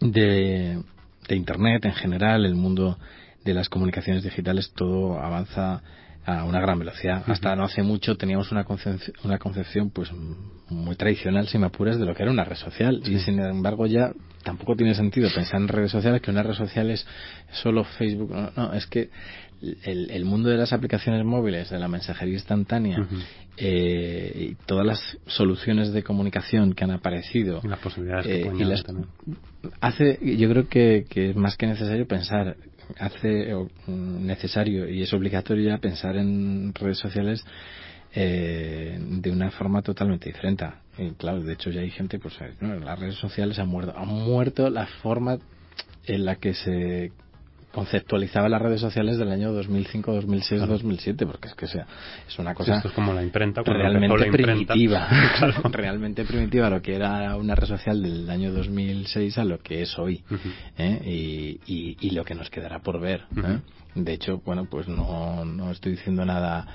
de, 0.00 0.82
de 1.28 1.36
Internet 1.36 1.84
en 1.84 1.94
general, 1.94 2.44
el 2.44 2.54
mundo 2.54 2.98
de 3.44 3.54
las 3.54 3.68
comunicaciones 3.68 4.22
digitales, 4.22 4.72
todo 4.74 5.20
avanza 5.20 5.82
a 6.24 6.44
una 6.44 6.60
gran 6.60 6.78
velocidad. 6.78 7.24
Hasta 7.26 7.56
no 7.56 7.64
hace 7.64 7.82
mucho 7.82 8.16
teníamos 8.16 8.52
una 8.52 8.64
concepción, 8.64 9.16
una 9.24 9.38
concepción 9.38 9.90
pues 9.90 10.10
muy 10.68 10.94
tradicional, 10.96 11.48
si 11.48 11.58
me 11.58 11.66
apuras, 11.66 11.98
de 11.98 12.06
lo 12.06 12.14
que 12.14 12.22
era 12.22 12.30
una 12.30 12.44
red 12.44 12.56
social. 12.56 13.02
Y 13.04 13.18
sin 13.18 13.40
embargo 13.40 13.86
ya 13.86 14.12
tampoco 14.44 14.76
tiene 14.76 14.94
sentido 14.94 15.28
pensar 15.34 15.60
en 15.60 15.68
redes 15.68 15.90
sociales, 15.90 16.22
que 16.22 16.30
una 16.30 16.42
red 16.42 16.54
social 16.54 16.90
es 16.90 17.06
solo 17.50 17.84
Facebook. 17.84 18.32
No, 18.56 18.72
es 18.72 18.86
que 18.86 19.10
el, 19.84 20.10
el, 20.10 20.24
mundo 20.24 20.48
de 20.48 20.56
las 20.56 20.72
aplicaciones 20.72 21.24
móviles, 21.24 21.70
de 21.70 21.78
la 21.78 21.88
mensajería 21.88 22.34
instantánea 22.34 23.06
eh, 23.56 24.48
y 24.50 24.54
todas 24.66 24.84
las 24.86 25.18
soluciones 25.26 25.92
de 25.92 26.02
comunicación 26.02 26.74
que 26.74 26.84
han 26.84 26.90
aparecido. 26.90 27.60
Las 27.64 27.78
posibilidades 27.78 28.26
que 28.26 28.42
eh, 28.42 28.52
y 28.58 28.64
las, 28.64 28.84
hace, 29.80 30.18
yo 30.36 30.48
creo 30.50 30.68
que, 30.68 31.06
que 31.08 31.30
es 31.30 31.36
más 31.36 31.56
que 31.56 31.66
necesario 31.66 32.06
pensar 32.06 32.56
hace 32.98 33.54
necesario 33.86 34.88
y 34.88 35.02
es 35.02 35.12
obligatorio 35.12 35.70
ya 35.70 35.78
pensar 35.78 36.16
en 36.16 36.74
redes 36.74 36.98
sociales 36.98 37.44
eh, 38.14 38.98
de 39.00 39.30
una 39.30 39.50
forma 39.50 39.82
totalmente 39.82 40.28
diferente. 40.28 40.66
Y 40.98 41.10
claro, 41.12 41.40
de 41.40 41.54
hecho 41.54 41.70
ya 41.70 41.80
hay 41.80 41.90
gente, 41.90 42.18
pues 42.18 42.34
en 42.60 42.84
las 42.84 42.98
redes 42.98 43.14
sociales 43.14 43.58
han 43.58 43.68
muerto, 43.68 43.96
han 43.96 44.08
muerto 44.08 44.68
la 44.68 44.86
forma 44.86 45.38
en 46.04 46.24
la 46.24 46.36
que 46.36 46.54
se 46.54 47.12
conceptualizaba 47.72 48.48
las 48.48 48.60
redes 48.60 48.80
sociales 48.80 49.18
del 49.18 49.30
año 49.30 49.52
2005, 49.52 50.12
2006, 50.12 50.66
2007, 50.66 51.26
porque 51.26 51.48
es 51.48 51.54
que 51.54 51.66
sea, 51.66 51.86
es 52.26 52.38
una 52.38 52.54
cosa 52.54 52.76
esto 52.76 52.88
es 52.88 52.94
como 52.94 53.12
la 53.12 53.22
imprenta, 53.22 53.62
realmente 53.62 54.30
primitiva, 54.30 55.08
realmente 55.72 56.24
primitiva 56.24 56.70
lo 56.70 56.82
que 56.82 56.94
era 56.94 57.36
una 57.36 57.54
red 57.54 57.66
social 57.66 58.02
del 58.02 58.28
año 58.30 58.52
2006 58.52 59.38
a 59.38 59.44
lo 59.44 59.58
que 59.58 59.82
es 59.82 59.98
hoy 59.98 60.22
¿eh? 60.78 61.58
y, 61.66 61.96
y, 62.00 62.10
lo 62.10 62.24
que 62.24 62.34
nos 62.34 62.50
quedará 62.50 62.80
por 62.80 63.00
ver. 63.00 63.22
¿eh? 63.36 63.58
De 63.94 64.12
hecho, 64.12 64.40
bueno, 64.44 64.66
pues 64.70 64.88
no, 64.88 65.44
no 65.44 65.70
estoy 65.70 65.92
diciendo 65.92 66.24
nada 66.24 66.66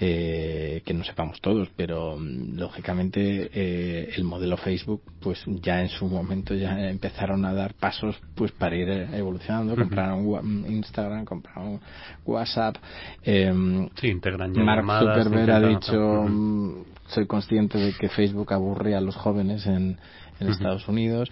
eh, 0.00 0.82
que 0.84 0.92
no 0.92 1.04
sepamos 1.04 1.40
todos, 1.40 1.68
pero 1.76 2.16
mm, 2.18 2.58
lógicamente 2.58 3.50
eh, 3.52 4.10
el 4.16 4.24
modelo 4.24 4.56
Facebook, 4.56 5.02
pues 5.20 5.42
ya 5.46 5.80
en 5.80 5.88
su 5.88 6.06
momento 6.06 6.54
ya 6.54 6.88
empezaron 6.88 7.44
a 7.44 7.54
dar 7.54 7.74
pasos 7.74 8.16
pues 8.34 8.50
para 8.52 8.74
ir 8.74 8.88
evolucionando, 8.88 9.76
compraron 9.76 10.24
mm, 10.24 10.66
Instagram, 10.66 11.24
compraron 11.24 11.80
WhatsApp. 12.24 12.76
Eh, 13.22 13.52
sí, 14.00 14.08
integran 14.08 14.52
Mark 14.52 14.84
Zuckerberg 14.84 15.50
ha 15.50 15.60
dicho, 15.60 16.24
mm, 16.28 16.84
soy 17.06 17.26
consciente 17.26 17.78
de 17.78 17.92
que 17.92 18.08
Facebook 18.08 18.52
aburre 18.52 18.96
a 18.96 19.00
los 19.00 19.14
jóvenes 19.14 19.64
en, 19.66 19.96
en 20.40 20.48
Estados 20.48 20.88
Unidos 20.88 21.30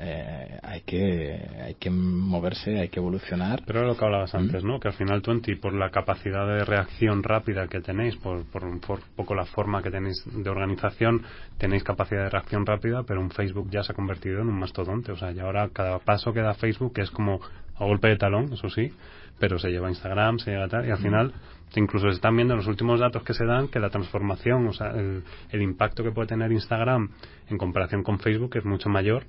eh, 0.00 0.58
hay 0.62 0.80
que 0.82 1.40
hay 1.62 1.74
que 1.74 1.90
moverse, 1.90 2.78
hay 2.78 2.88
que 2.88 3.00
evolucionar. 3.00 3.62
Pero 3.66 3.80
era 3.80 3.88
lo 3.88 3.96
que 3.96 4.04
hablabas 4.04 4.34
antes, 4.34 4.64
¿no? 4.64 4.80
Que 4.80 4.88
al 4.88 4.94
final 4.94 5.22
Twenty, 5.22 5.56
por 5.56 5.72
la 5.72 5.90
capacidad 5.90 6.46
de 6.46 6.64
reacción 6.64 7.22
rápida 7.22 7.68
que 7.68 7.80
tenéis, 7.80 8.16
por, 8.16 8.44
por, 8.44 8.64
un 8.64 8.80
poco 8.80 9.34
la 9.34 9.44
forma 9.44 9.82
que 9.82 9.90
tenéis 9.90 10.22
de 10.26 10.50
organización, 10.50 11.22
tenéis 11.58 11.84
capacidad 11.84 12.24
de 12.24 12.30
reacción 12.30 12.66
rápida, 12.66 13.02
pero 13.04 13.20
un 13.20 13.30
Facebook 13.30 13.68
ya 13.70 13.82
se 13.82 13.92
ha 13.92 13.94
convertido 13.94 14.40
en 14.40 14.48
un 14.48 14.58
mastodonte. 14.58 15.12
O 15.12 15.16
sea, 15.16 15.32
y 15.32 15.38
ahora 15.38 15.68
cada 15.72 15.98
paso 15.98 16.32
que 16.32 16.40
da 16.40 16.54
Facebook 16.54 16.94
es 16.96 17.10
como 17.10 17.40
a 17.76 17.84
golpe 17.84 18.08
de 18.08 18.16
talón, 18.16 18.52
eso 18.52 18.68
sí, 18.70 18.92
pero 19.38 19.58
se 19.58 19.70
lleva 19.70 19.88
Instagram, 19.88 20.38
se 20.38 20.52
lleva 20.52 20.68
tal, 20.68 20.86
y 20.86 20.90
al 20.90 20.98
final 20.98 21.32
incluso 21.76 22.08
se 22.08 22.14
están 22.14 22.36
viendo 22.36 22.54
en 22.54 22.58
los 22.58 22.68
últimos 22.68 23.00
datos 23.00 23.24
que 23.24 23.34
se 23.34 23.44
dan 23.44 23.66
que 23.66 23.80
la 23.80 23.90
transformación, 23.90 24.68
o 24.68 24.72
sea, 24.72 24.90
el, 24.90 25.24
el 25.50 25.62
impacto 25.62 26.04
que 26.04 26.12
puede 26.12 26.28
tener 26.28 26.52
Instagram 26.52 27.10
en 27.48 27.58
comparación 27.58 28.04
con 28.04 28.20
Facebook 28.20 28.56
es 28.56 28.64
mucho 28.64 28.88
mayor 28.88 29.24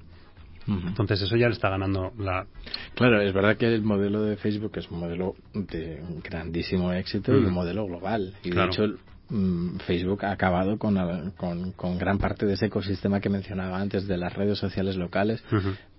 entonces 0.68 1.22
eso 1.22 1.36
ya 1.36 1.48
le 1.48 1.54
está 1.54 1.70
ganando 1.70 2.12
la... 2.18 2.48
Claro, 2.96 3.22
es 3.22 3.34
verdad 3.34 3.58
que 3.58 3.68
el 3.68 3.84
modelo 3.84 4.24
de 4.24 4.38
Facebook 4.38 4.72
es 4.76 4.90
un 4.90 5.00
modelo 5.00 5.36
de 5.54 6.02
grandísimo 6.24 6.92
éxito 6.94 7.34
y 7.34 7.46
un 7.46 7.54
modelo 7.54 7.86
global. 7.86 8.34
Y 8.44 8.50
de 8.50 8.66
hecho 8.66 8.84
mm, 9.30 9.78
Facebook 9.86 10.26
ha 10.26 10.32
acabado 10.32 10.78
con, 10.78 11.32
con, 11.76 11.98
gran 11.98 12.18
parte 12.18 12.46
de 12.46 12.54
ese 12.54 12.68
ecosistema 12.68 13.20
que 13.20 13.30
mencionaba 13.30 13.80
antes 13.80 14.08
de 14.08 14.18
las 14.18 14.34
redes 14.34 14.58
sociales 14.58 14.96
locales. 14.96 15.44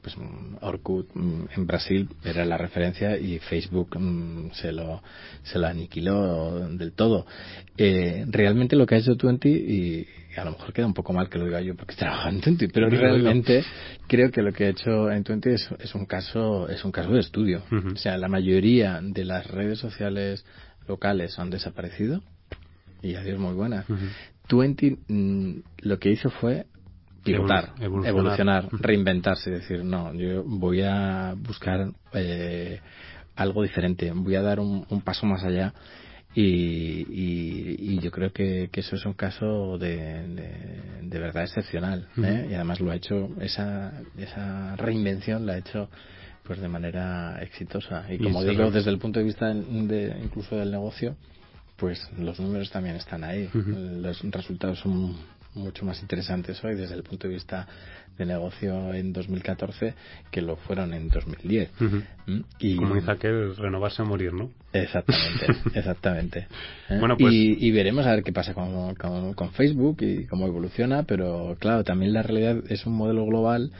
Pues 0.02 0.16
mm, 0.16 0.56
Orkut 0.62 1.10
mm, 1.14 1.44
en 1.56 1.66
Brasil 1.66 2.08
era 2.24 2.44
la 2.44 2.58
referencia 2.58 3.16
y 3.16 3.38
Facebook 3.38 3.96
se 4.54 4.72
lo 4.72 5.02
se 5.44 5.60
lo 5.60 5.66
aniquiló 5.68 6.68
del 6.70 6.92
todo. 6.92 7.24
Eh, 7.76 8.24
realmente 8.28 8.74
lo 8.74 8.86
que 8.86 8.96
ha 8.96 8.98
hecho 8.98 9.16
Twenty 9.16 9.48
y 9.48 10.08
a 10.36 10.44
lo 10.44 10.52
mejor 10.52 10.72
queda 10.72 10.86
un 10.86 10.94
poco 10.94 11.12
mal 11.12 11.28
que 11.28 11.38
lo 11.38 11.46
diga 11.46 11.60
yo 11.60 11.74
porque 11.74 11.94
trabajo 11.94 12.28
en 12.28 12.40
Twenty, 12.40 12.68
pero 12.68 12.88
realmente 12.88 13.64
creo 14.06 14.30
que 14.30 14.42
lo 14.42 14.52
que 14.52 14.64
he 14.64 14.68
hecho 14.70 15.10
en 15.10 15.24
Twenty 15.24 15.50
es, 15.50 15.94
un 15.94 16.06
caso 16.06 16.68
es 16.68 16.84
un 16.84 16.92
caso 16.92 17.10
de 17.12 17.20
estudio. 17.20 17.62
O 17.70 17.96
sea, 17.96 18.16
la 18.18 18.28
mayoría 18.28 19.00
de 19.02 19.24
las 19.24 19.46
redes 19.46 19.78
sociales 19.78 20.44
locales 20.86 21.38
han 21.38 21.50
desaparecido 21.50 22.22
y 23.02 23.14
adiós 23.14 23.38
muy 23.38 23.54
buenas. 23.54 23.86
Twenty 24.46 24.98
mm, 25.08 25.58
lo 25.82 25.98
que 25.98 26.10
hizo 26.10 26.30
fue 26.30 26.66
pivotar, 27.24 27.72
evolucionar, 27.80 28.68
reinventarse, 28.72 29.50
decir, 29.50 29.84
no, 29.84 30.14
yo 30.14 30.44
voy 30.44 30.82
a 30.82 31.34
buscar 31.36 31.90
eh, 32.12 32.80
algo 33.34 33.62
diferente, 33.62 34.12
voy 34.12 34.36
a 34.36 34.42
dar 34.42 34.60
un 34.60 35.00
paso 35.04 35.26
más 35.26 35.42
allá 35.42 35.74
y, 36.38 37.06
y, 37.94 37.98
yo 38.00 38.10
creo 38.10 38.30
que, 38.30 38.68
que, 38.70 38.80
eso 38.80 38.96
es 38.96 39.06
un 39.06 39.14
caso 39.14 39.78
de, 39.78 40.22
de, 41.02 41.18
verdad 41.18 41.44
excepcional. 41.44 42.08
¿eh? 42.22 42.48
Y 42.50 42.54
además 42.54 42.78
lo 42.80 42.90
ha 42.90 42.96
hecho, 42.96 43.30
esa, 43.40 44.02
esa 44.18 44.76
reinvención 44.76 45.46
la 45.46 45.54
ha 45.54 45.58
hecho 45.58 45.88
pues 46.42 46.60
de 46.60 46.68
manera 46.68 47.42
exitosa. 47.42 48.04
Y 48.12 48.18
como 48.18 48.44
digo, 48.44 48.70
desde 48.70 48.90
el 48.90 48.98
punto 48.98 49.18
de 49.18 49.24
vista 49.24 49.52
de, 49.52 50.14
incluso 50.22 50.56
del 50.56 50.70
negocio, 50.70 51.16
pues 51.76 52.06
los 52.18 52.38
números 52.38 52.70
también 52.70 52.96
están 52.96 53.24
ahí. 53.24 53.48
Los 53.54 54.20
resultados 54.30 54.78
son 54.80 55.16
mucho 55.56 55.84
más 55.84 56.00
interesantes 56.00 56.62
hoy 56.62 56.74
desde 56.74 56.94
el 56.94 57.02
punto 57.02 57.28
de 57.28 57.34
vista 57.34 57.66
de 58.16 58.24
negocio 58.24 58.94
en 58.94 59.12
2014 59.12 59.94
que 60.30 60.40
lo 60.40 60.56
fueron 60.56 60.94
en 60.94 61.08
2010. 61.08 61.70
¿Mm? 62.26 62.40
y, 62.58 62.76
Como 62.76 62.94
dice 62.94 63.10
aquel, 63.10 63.56
renovarse 63.56 64.02
a 64.02 64.04
morir, 64.04 64.32
¿no? 64.32 64.50
Exactamente, 64.72 65.46
exactamente. 65.78 66.46
¿Eh? 66.88 66.98
Bueno, 66.98 67.16
pues... 67.16 67.32
y, 67.34 67.70
veremos 67.70 68.06
a 68.06 68.12
ver 68.12 68.22
qué 68.22 68.32
pasa 68.32 68.54
con, 68.54 68.94
con, 68.94 69.52
Facebook 69.52 69.98
y 70.00 70.26
cómo 70.26 70.46
evoluciona, 70.46 71.02
pero 71.02 71.56
claro, 71.58 71.84
también 71.84 72.12
la 72.12 72.22
realidad 72.22 72.62
es 72.68 72.86
un 72.86 72.94
modelo 72.94 73.26
global 73.26 73.72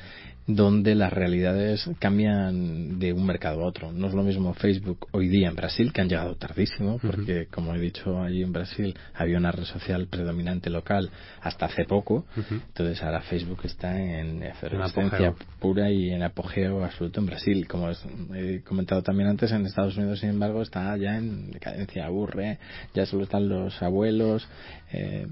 donde 0.46 0.94
las 0.94 1.12
realidades 1.12 1.90
cambian 1.98 2.98
de 2.98 3.12
un 3.12 3.26
mercado 3.26 3.62
a 3.62 3.66
otro. 3.66 3.92
No 3.92 4.06
es 4.06 4.14
lo 4.14 4.22
mismo 4.22 4.54
Facebook 4.54 5.08
hoy 5.10 5.28
día 5.28 5.48
en 5.48 5.56
Brasil, 5.56 5.92
que 5.92 6.00
han 6.00 6.08
llegado 6.08 6.36
tardísimo, 6.36 6.98
porque 6.98 7.46
como 7.46 7.74
he 7.74 7.80
dicho 7.80 8.22
allí 8.22 8.42
en 8.42 8.52
Brasil 8.52 8.96
había 9.14 9.38
una 9.38 9.50
red 9.50 9.64
social 9.64 10.06
predominante 10.06 10.70
local 10.70 11.10
hasta 11.40 11.66
hace 11.66 11.84
poco, 11.84 12.26
entonces 12.50 13.02
ahora 13.02 13.22
Facebook 13.22 13.60
está 13.64 14.00
en 14.00 14.42
efervescencia 14.42 15.34
pura 15.58 15.90
y 15.90 16.10
en 16.10 16.22
apogeo 16.22 16.84
absoluto 16.84 17.20
en 17.20 17.26
Brasil. 17.26 17.66
Como 17.66 17.90
he 18.34 18.62
comentado 18.62 19.02
también 19.02 19.28
antes, 19.28 19.50
en 19.50 19.66
Estados 19.66 19.96
Unidos, 19.96 20.20
sin 20.20 20.30
embargo, 20.30 20.62
está 20.62 20.96
ya 20.96 21.16
en 21.16 21.50
decadencia, 21.50 22.06
aburre, 22.06 22.58
ya 22.94 23.04
solo 23.06 23.24
están 23.24 23.48
los 23.48 23.82
abuelos. 23.82 24.48
Eh, 24.92 25.26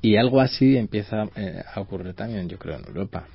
y 0.00 0.16
algo 0.16 0.40
así 0.40 0.76
empieza 0.76 1.24
eh, 1.34 1.62
a 1.74 1.80
ocurrir 1.80 2.14
también, 2.14 2.48
yo 2.48 2.58
creo, 2.58 2.78
en 2.78 2.86
Europa. 2.86 3.26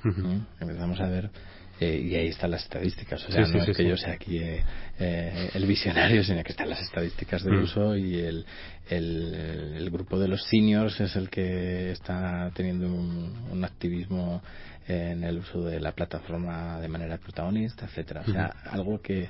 Empezamos 0.60 0.98
a 1.00 1.08
ver, 1.08 1.30
eh, 1.78 2.00
y 2.10 2.14
ahí 2.14 2.28
están 2.28 2.50
las 2.50 2.62
estadísticas. 2.62 3.24
O 3.28 3.32
sea, 3.32 3.42
no 3.46 3.62
es 3.62 3.76
que 3.76 3.86
yo 3.86 3.96
sea 3.96 4.14
aquí 4.14 4.38
eh, 4.38 5.50
el 5.52 5.66
visionario, 5.66 6.24
sino 6.24 6.42
que 6.42 6.52
están 6.52 6.70
las 6.70 6.80
estadísticas 6.80 7.44
de 7.44 7.50
uso 7.50 7.96
y 7.96 8.14
el, 8.14 8.46
el, 8.88 9.90
grupo 9.90 10.18
de 10.18 10.28
los 10.28 10.42
seniors 10.44 11.00
es 11.00 11.16
el 11.16 11.28
que 11.28 11.90
está 11.90 12.50
teniendo 12.54 12.86
un, 12.86 13.64
activismo 13.64 14.42
en 14.88 15.24
el 15.24 15.38
uso 15.38 15.62
de 15.62 15.80
la 15.80 15.92
plataforma 15.92 16.80
de 16.80 16.88
manera 16.88 17.18
protagonista, 17.18 17.86
etcétera. 17.86 18.22
O 18.26 18.30
sea, 18.30 18.46
algo 18.70 19.00
que, 19.00 19.28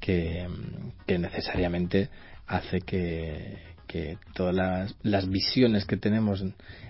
que, 0.00 0.46
que 1.06 1.18
necesariamente 1.18 2.08
hace 2.46 2.80
que, 2.80 3.69
que 3.90 4.18
todas 4.34 4.54
las, 4.54 4.94
las 5.02 5.28
visiones 5.28 5.84
que 5.84 5.96
tenemos 5.96 6.44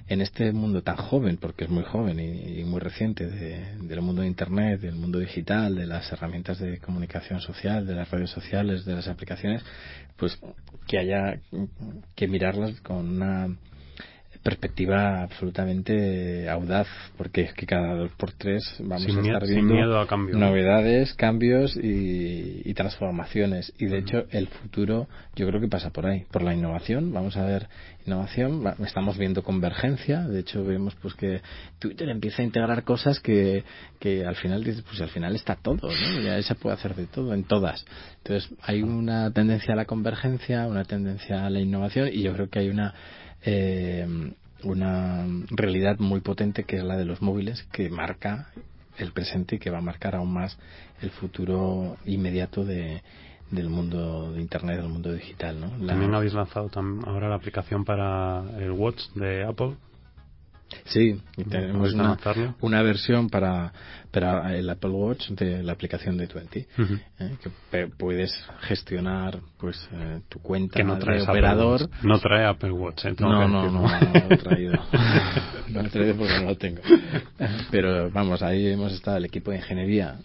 en, 0.06 0.20
este 0.20 0.52
mundo 0.52 0.82
tan 0.82 0.96
joven, 0.96 1.38
porque 1.38 1.64
es 1.64 1.70
muy 1.70 1.82
joven 1.82 2.20
y, 2.20 2.62
muy 2.64 2.78
reciente, 2.78 3.26
del 3.26 4.02
mundo 4.02 4.20
de 4.20 4.28
Internet, 4.28 4.82
del 4.82 4.96
mundo 4.96 5.18
digital, 5.18 5.76
de 5.76 5.86
las 5.86 6.12
herramientas 6.12 6.58
de 6.58 6.78
comunicación 6.78 7.40
social, 7.40 7.86
de 7.86 7.94
las 7.94 8.10
redes 8.10 8.28
sociales, 8.28 8.84
de 8.84 8.96
las 8.96 9.08
aplicaciones, 9.08 9.64
pues 10.18 10.38
que 10.86 10.98
haya 10.98 11.40
que 12.14 12.28
mirarlas 12.28 12.78
con 12.82 13.08
una 13.08 13.48
perspectiva 14.42 15.22
absolutamente 15.22 16.48
audaz, 16.48 16.86
porque 17.16 17.42
es 17.42 17.52
que 17.52 17.66
cada 17.66 17.94
dos 17.94 18.10
por 18.12 18.32
tres 18.32 18.62
vamos 18.78 19.06
a 19.06 19.20
estar 19.20 19.46
viendo 19.46 20.06
novedades, 20.32 21.14
cambios 21.14 21.76
y, 21.76 22.72
transformaciones. 22.74 23.74
Y 23.78 23.86
de 23.86 23.98
hecho, 23.98 24.24
el 24.30 24.48
futuro 24.48 25.06
yo 25.36 25.46
creo 25.46 25.60
que 25.60 25.68
pasa 25.68 25.90
por 25.90 26.06
ahí, 26.06 26.24
por 26.30 26.42
la 26.42 26.54
innovación. 26.54 27.12
Vamos 27.12 27.36
a 27.36 27.44
ver 27.44 27.68
innovación, 28.06 28.64
estamos 28.86 29.18
viendo 29.18 29.42
convergencia. 29.42 30.26
De 30.26 30.40
hecho, 30.40 30.64
vemos 30.64 30.94
pues 31.02 31.14
que 31.14 31.42
Twitter 31.78 32.08
empieza 32.08 32.40
a 32.40 32.46
integrar 32.46 32.84
cosas 32.84 33.20
que, 33.20 33.64
que 33.98 34.24
al 34.24 34.36
final 34.36 34.64
dices, 34.64 34.82
pues 34.88 35.02
al 35.02 35.10
final 35.10 35.34
está 35.34 35.56
todo, 35.56 35.88
¿no? 35.90 36.20
Ya 36.22 36.40
se 36.42 36.54
puede 36.54 36.76
hacer 36.76 36.94
de 36.94 37.06
todo 37.06 37.34
en 37.34 37.44
todas. 37.44 37.84
Entonces, 38.18 38.50
hay 38.62 38.82
una 38.82 39.30
tendencia 39.32 39.74
a 39.74 39.76
la 39.76 39.84
convergencia, 39.84 40.66
una 40.66 40.84
tendencia 40.84 41.44
a 41.44 41.50
la 41.50 41.60
innovación 41.60 42.08
y 42.10 42.22
yo 42.22 42.32
creo 42.32 42.48
que 42.48 42.60
hay 42.60 42.70
una 42.70 42.94
eh, 43.44 44.06
una 44.62 45.26
realidad 45.50 45.98
muy 45.98 46.20
potente 46.20 46.64
que 46.64 46.76
es 46.76 46.84
la 46.84 46.96
de 46.96 47.04
los 47.04 47.22
móviles 47.22 47.66
que 47.72 47.88
marca 47.88 48.50
el 48.98 49.12
presente 49.12 49.56
y 49.56 49.58
que 49.58 49.70
va 49.70 49.78
a 49.78 49.82
marcar 49.82 50.14
aún 50.14 50.32
más 50.32 50.58
el 51.00 51.10
futuro 51.10 51.96
inmediato 52.04 52.64
de, 52.64 53.02
del 53.50 53.68
mundo 53.68 54.32
de 54.32 54.40
Internet, 54.40 54.76
del 54.80 54.88
mundo 54.88 55.12
digital. 55.12 55.60
¿no? 55.60 55.86
También 55.86 56.14
habéis 56.14 56.34
lanzado 56.34 56.70
ahora 57.06 57.28
la 57.28 57.36
aplicación 57.36 57.84
para 57.84 58.44
el 58.58 58.72
Watch 58.72 59.00
de 59.14 59.44
Apple 59.44 59.76
Sí, 60.84 61.20
tenemos 61.48 61.92
una, 61.94 62.16
una, 62.60 62.82
versión 62.82 63.28
para, 63.28 63.72
para 64.10 64.56
el 64.56 64.68
Apple 64.68 64.90
Watch 64.90 65.30
de 65.30 65.62
la 65.62 65.72
aplicación 65.72 66.16
de 66.16 66.26
Twenty, 66.26 66.60
eh, 67.18 67.36
que 67.42 67.86
puedes 67.88 68.32
gestionar 68.62 69.38
pues 69.58 69.88
eh, 69.92 70.20
tu 70.28 70.40
cuenta 70.40 70.76
que 70.76 70.84
no 70.84 70.98
trae 70.98 71.22
operador. 71.22 71.88
No 72.02 72.18
trae 72.18 72.46
Apple 72.46 72.72
Watch, 72.72 73.06
¿eh? 73.06 73.14
No, 73.18 73.48
no, 73.48 73.48
no, 73.48 73.70
no, 73.70 73.82
lo 73.82 74.34
he 74.34 74.36
traído. 74.36 74.72
no 75.68 75.82
lo 75.82 75.88
he 75.88 75.90
traído 75.90 76.16
porque 76.16 76.38
no 76.40 76.44
lo 76.46 76.56
tengo. 76.56 76.82
Pero 77.70 78.10
vamos, 78.10 78.42
ahí 78.42 78.68
hemos 78.68 78.92
estado 78.92 79.16
el 79.16 79.24
equipo 79.24 79.50
de 79.50 79.58
ingeniería, 79.58 80.18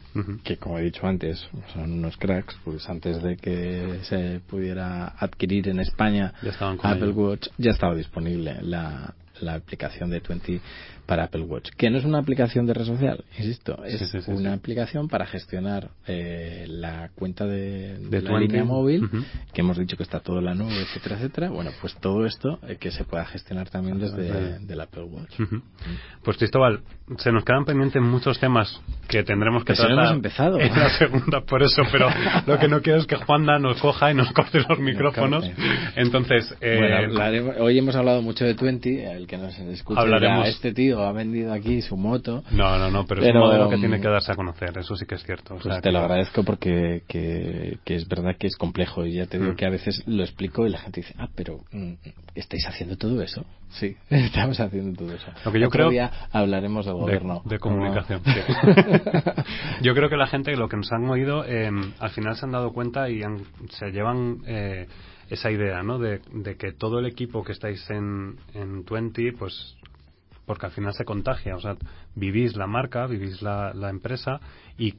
que 0.43 0.58
como 0.58 0.79
he 0.79 0.84
dicho 0.84 1.05
antes, 1.05 1.47
son 1.73 1.91
unos 1.91 2.17
cracks, 2.17 2.55
pues 2.63 2.88
antes 2.89 3.21
de 3.21 3.38
que 3.38 3.99
se 4.03 4.41
pudiera 4.47 5.07
adquirir 5.20 5.70
en 5.70 5.80
España 5.80 6.34
Apple 6.82 7.11
Watch, 7.11 7.47
ya 7.57 7.72
estaba 7.72 7.95
disponible 7.95 8.57
la 8.61 9.13
la 9.41 9.55
aplicación 9.55 10.09
de 10.09 10.19
20 10.19 10.61
para 11.06 11.26
Apple 11.26 11.41
Watch, 11.41 11.70
que 11.78 11.89
no 11.89 11.97
es 11.97 12.06
una 12.06 12.20
aplicación 12.20 12.66
de 12.66 12.74
red 12.74 12.86
social, 12.86 13.24
insisto, 13.38 13.84
es 13.86 14.28
una 14.28 14.53
aplicación 14.53 15.08
para 15.08 15.26
gestionar 15.26 15.89
eh, 16.08 16.66
la 16.68 17.10
cuenta 17.16 17.45
de, 17.45 17.97
la 18.10 18.39
línea 18.39 18.64
móvil, 18.64 19.10
que 19.53 19.62
hemos 19.62 19.78
dicho 19.78 19.97
que 19.97 20.03
está 20.03 20.20
todo 20.20 20.39
en 20.39 20.45
la 20.45 20.56
nube, 20.56 20.82
etcétera, 20.82 21.18
etcétera. 21.18 21.49
Bueno, 21.49 21.72
pues 21.82 21.95
todo 21.95 22.26
esto 22.26 22.60
eh, 22.68 22.78
que 22.80 22.91
se 22.91 23.03
pueda 23.03 23.26
gestionar 23.26 23.70
también 23.70 23.99
desde 23.99 24.58
el 24.68 24.82
Apple 24.82 25.03
Watch. 25.03 25.39
Pues 26.24 26.38
Cristóbal, 26.38 26.82
se 27.18 27.32
nos 27.32 27.45
quedan 27.45 27.66
pendientes 27.66 28.01
muchos 28.01 28.39
temas 28.39 28.82
que 29.08 29.24
tendremos 29.24 29.64
que 29.64 29.74
tratar 29.74 29.91
hemos 29.91 30.12
empezado. 30.12 30.60
en 30.60 30.74
la 30.74 30.89
segunda, 30.97 31.41
por 31.41 31.62
eso, 31.62 31.84
pero 31.91 32.10
lo 32.47 32.58
que 32.58 32.68
no 32.68 32.82
quiero 32.82 32.99
es 32.99 33.06
que 33.06 33.16
Juanda 33.16 33.60
nos 33.60 33.80
coja 33.80 34.12
y 34.12 34.16
nos 34.16 34.32
corte 34.32 34.60
los 34.68 34.80
micrófonos. 34.80 35.45
Entonces, 35.95 36.56
eh, 36.62 37.08
hoy 37.60 37.78
hemos 37.78 37.95
hablado 37.95 38.22
mucho 38.22 38.43
de 38.43 38.53
20, 38.53 39.12
el 39.12 39.28
que 39.28 39.38
nos 39.38 39.58
escucha 39.60 40.01
hablaremos... 40.01 40.47
este 40.47 40.74
tío 40.74 40.95
ha 41.04 41.12
vendido 41.12 41.54
aquí 41.54 41.82
su 41.82 41.98
moto. 41.98 42.43
No, 42.52 42.78
no, 42.78 42.89
no, 42.89 43.06
pero, 43.06 43.24
es 43.24 43.34
un 43.34 43.39
modelo 43.39 43.70
que 43.70 43.78
tiene 43.78 44.00
que 44.00 44.08
darse 44.08 44.32
a 44.32 44.36
conocer, 44.36 44.78
eso 44.78 44.96
sí 44.96 45.06
que 45.06 45.16
es 45.16 45.24
cierto. 45.24 45.58
Pues 45.62 45.82
te 45.82 45.91
lo 45.91 46.00
agradezco 46.00 46.43
porque 46.43 47.04
que, 47.08 47.80
es 47.86 48.08
verdad 48.08 48.36
que 48.38 48.48
es 48.48 48.56
complejo 48.56 49.06
y 49.06 49.14
ya 49.14 49.26
te 49.26 49.39
digo 49.39 49.54
mm. 49.54 49.56
que 49.56 49.66
a 49.66 49.70
veces 49.70 50.04
lo 50.06 50.24
explico 50.24 50.66
y 50.66 50.70
la 50.70 50.80
gente 50.80 51.02
dice, 51.02 51.14
ah, 51.18 51.30
pero 51.36 51.60
mm, 51.72 51.93
¿estáis 52.36 52.68
haciendo 52.68 52.98
todo 52.98 53.22
eso? 53.22 53.46
Sí, 53.70 53.96
estamos 54.10 54.60
haciendo 54.60 54.98
todo 54.98 55.14
eso. 55.14 55.28
Lo 55.43 55.52
que 55.52 55.60
yo 55.60 55.70
creo 55.70 55.89
día 55.89 56.12
hablaremos 56.32 56.86
del 56.86 56.96
gobierno. 56.96 57.41
De, 57.46 57.60
comunicación. 57.60 58.22
yo 59.82 59.93
creo 59.93 60.10
que 60.10 60.18
la 60.18 60.28
gente, 60.28 60.56
lo 60.56 60.70
que 60.70 60.78
nos 60.78 60.91
han 60.91 61.10
oído, 61.10 61.46
eh, 61.46 61.70
al 62.00 62.10
final 62.12 62.36
se 62.36 62.46
han 62.46 62.52
dado 62.52 62.74
cuenta 62.74 63.10
y 63.10 63.22
se 63.70 63.91
llevan 63.91 64.39
eh, 64.46 64.88
esa 65.30 65.52
idea, 65.52 65.82
¿no? 65.84 66.00
De, 66.00 66.22
que 66.58 66.72
todo 66.72 67.00
el 67.00 67.06
equipo 67.06 67.43
que 67.43 67.52
estáis 67.52 67.89
en, 67.89 68.36
en 68.54 68.86
20, 68.86 69.34
pues 69.34 69.76
porque 70.46 70.68
al 70.68 70.72
final 70.72 70.93
se 70.93 71.06
contagia, 71.06 71.56
o 71.56 71.60
sea, 71.60 71.76
vivís 72.16 72.56
la 72.56 72.68
marca, 72.68 73.08
vivís 73.08 73.41
la, 73.41 73.74
la 73.74 73.89
empresa 73.89 74.39
y, 74.78 74.96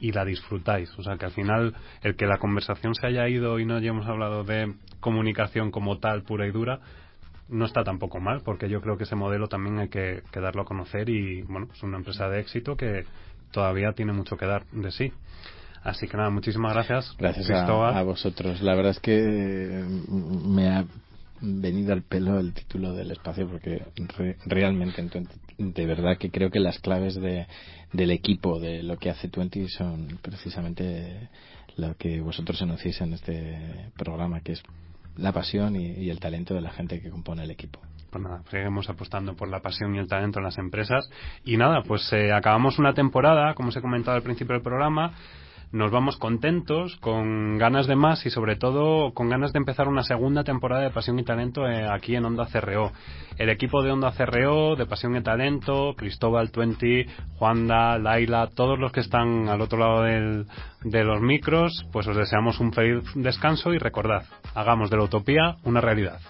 y 0.00 0.12
la 0.12 0.24
disfrutáis. 0.24 0.90
O 0.98 1.02
sea, 1.02 1.16
que 1.16 1.26
al 1.26 1.32
final 1.32 1.74
el 2.02 2.16
que 2.16 2.26
la 2.26 2.38
conversación 2.38 2.94
se 2.94 3.06
haya 3.06 3.28
ido 3.28 3.58
y 3.58 3.64
no 3.64 3.76
hayamos 3.76 4.06
hablado 4.06 4.44
de 4.44 4.74
comunicación 5.00 5.70
como 5.70 5.98
tal, 5.98 6.22
pura 6.22 6.46
y 6.46 6.50
dura, 6.50 6.80
no 7.48 7.64
está 7.64 7.84
tampoco 7.84 8.20
mal, 8.20 8.42
porque 8.44 8.68
yo 8.68 8.80
creo 8.80 8.96
que 8.96 9.04
ese 9.04 9.16
modelo 9.16 9.48
también 9.48 9.78
hay 9.78 9.88
que, 9.88 10.22
darlo 10.32 10.62
a 10.62 10.64
conocer 10.64 11.08
y, 11.08 11.42
bueno, 11.42 11.68
es 11.72 11.82
una 11.82 11.98
empresa 11.98 12.28
de 12.28 12.40
éxito 12.40 12.76
que 12.76 13.04
todavía 13.50 13.92
tiene 13.92 14.12
mucho 14.12 14.36
que 14.36 14.46
dar 14.46 14.64
de 14.72 14.90
sí. 14.90 15.12
Así 15.82 16.06
que 16.06 16.16
nada, 16.16 16.30
muchísimas 16.30 16.74
gracias. 16.74 17.16
Gracias 17.18 17.50
a, 17.50 17.98
a, 17.98 18.02
vosotros. 18.02 18.60
La 18.60 18.74
verdad 18.74 18.90
es 18.92 19.00
que 19.00 19.82
me 20.46 20.68
ha 20.68 20.84
venido 21.40 21.92
al 21.92 22.02
pelo 22.02 22.38
el 22.38 22.52
título 22.52 22.94
del 22.94 23.10
espacio 23.10 23.48
porque 23.48 23.84
realmente 24.46 25.02
de 25.58 25.86
verdad 25.86 26.18
que 26.18 26.30
creo 26.30 26.50
que 26.50 26.60
las 26.60 26.78
claves 26.78 27.14
de, 27.14 27.46
del 27.92 28.10
equipo 28.10 28.60
de 28.60 28.82
lo 28.82 28.98
que 28.98 29.10
hace 29.10 29.28
Twenty 29.28 29.68
son 29.68 30.18
precisamente 30.22 31.28
lo 31.76 31.96
que 31.96 32.20
vosotros 32.20 32.60
anunciáis 32.62 33.00
en 33.00 33.14
este 33.14 33.90
programa 33.96 34.40
que 34.40 34.52
es 34.52 34.62
la 35.16 35.32
pasión 35.32 35.76
y, 35.76 36.08
el 36.08 36.20
talento 36.20 36.54
de 36.54 36.60
la 36.60 36.70
gente 36.70 37.00
que 37.00 37.10
compone 37.10 37.44
el 37.44 37.50
equipo. 37.50 37.80
Pues 38.10 38.24
nada, 38.24 38.42
seguimos 38.50 38.88
apostando 38.88 39.36
por 39.36 39.48
la 39.48 39.60
pasión 39.60 39.94
y 39.94 39.98
el 39.98 40.08
talento 40.08 40.38
en 40.38 40.44
las 40.44 40.58
empresas. 40.58 41.08
Y 41.44 41.56
nada, 41.56 41.82
pues 41.82 42.12
eh, 42.12 42.32
acabamos 42.32 42.78
una 42.78 42.94
temporada, 42.94 43.54
como 43.54 43.68
os 43.68 43.76
he 43.76 43.80
comentado 43.80 44.16
al 44.16 44.22
principio 44.22 44.54
del 44.54 44.62
programa, 44.62 45.12
nos 45.72 45.90
vamos 45.90 46.16
contentos, 46.16 46.96
con 46.96 47.58
ganas 47.58 47.86
de 47.86 47.96
más 47.96 48.26
y 48.26 48.30
sobre 48.30 48.56
todo 48.56 49.12
con 49.14 49.28
ganas 49.28 49.52
de 49.52 49.58
empezar 49.58 49.88
una 49.88 50.02
segunda 50.02 50.42
temporada 50.42 50.82
de 50.82 50.90
Pasión 50.90 51.18
y 51.18 51.24
Talento 51.24 51.68
eh, 51.68 51.86
aquí 51.88 52.16
en 52.16 52.24
Onda 52.24 52.46
CRO. 52.46 52.92
El 53.38 53.50
equipo 53.50 53.82
de 53.82 53.92
Onda 53.92 54.12
CRO, 54.12 54.74
de 54.76 54.86
Pasión 54.86 55.16
y 55.16 55.22
Talento, 55.22 55.94
Cristóbal 55.96 56.50
Twenty, 56.50 57.06
Juanda, 57.38 57.98
Laila, 57.98 58.48
todos 58.54 58.78
los 58.78 58.92
que 58.92 59.00
están 59.00 59.48
al 59.48 59.60
otro 59.60 59.78
lado 59.78 60.02
de 60.02 61.04
los 61.04 61.20
micros, 61.20 61.86
pues 61.92 62.06
os 62.08 62.16
deseamos 62.16 62.58
un 62.60 62.72
feliz 62.72 63.04
descanso 63.14 63.72
y 63.72 63.78
recordad, 63.78 64.24
hagamos 64.54 64.90
de 64.90 64.96
la 64.96 65.04
utopía 65.04 65.56
una 65.64 65.80
realidad. 65.80 66.20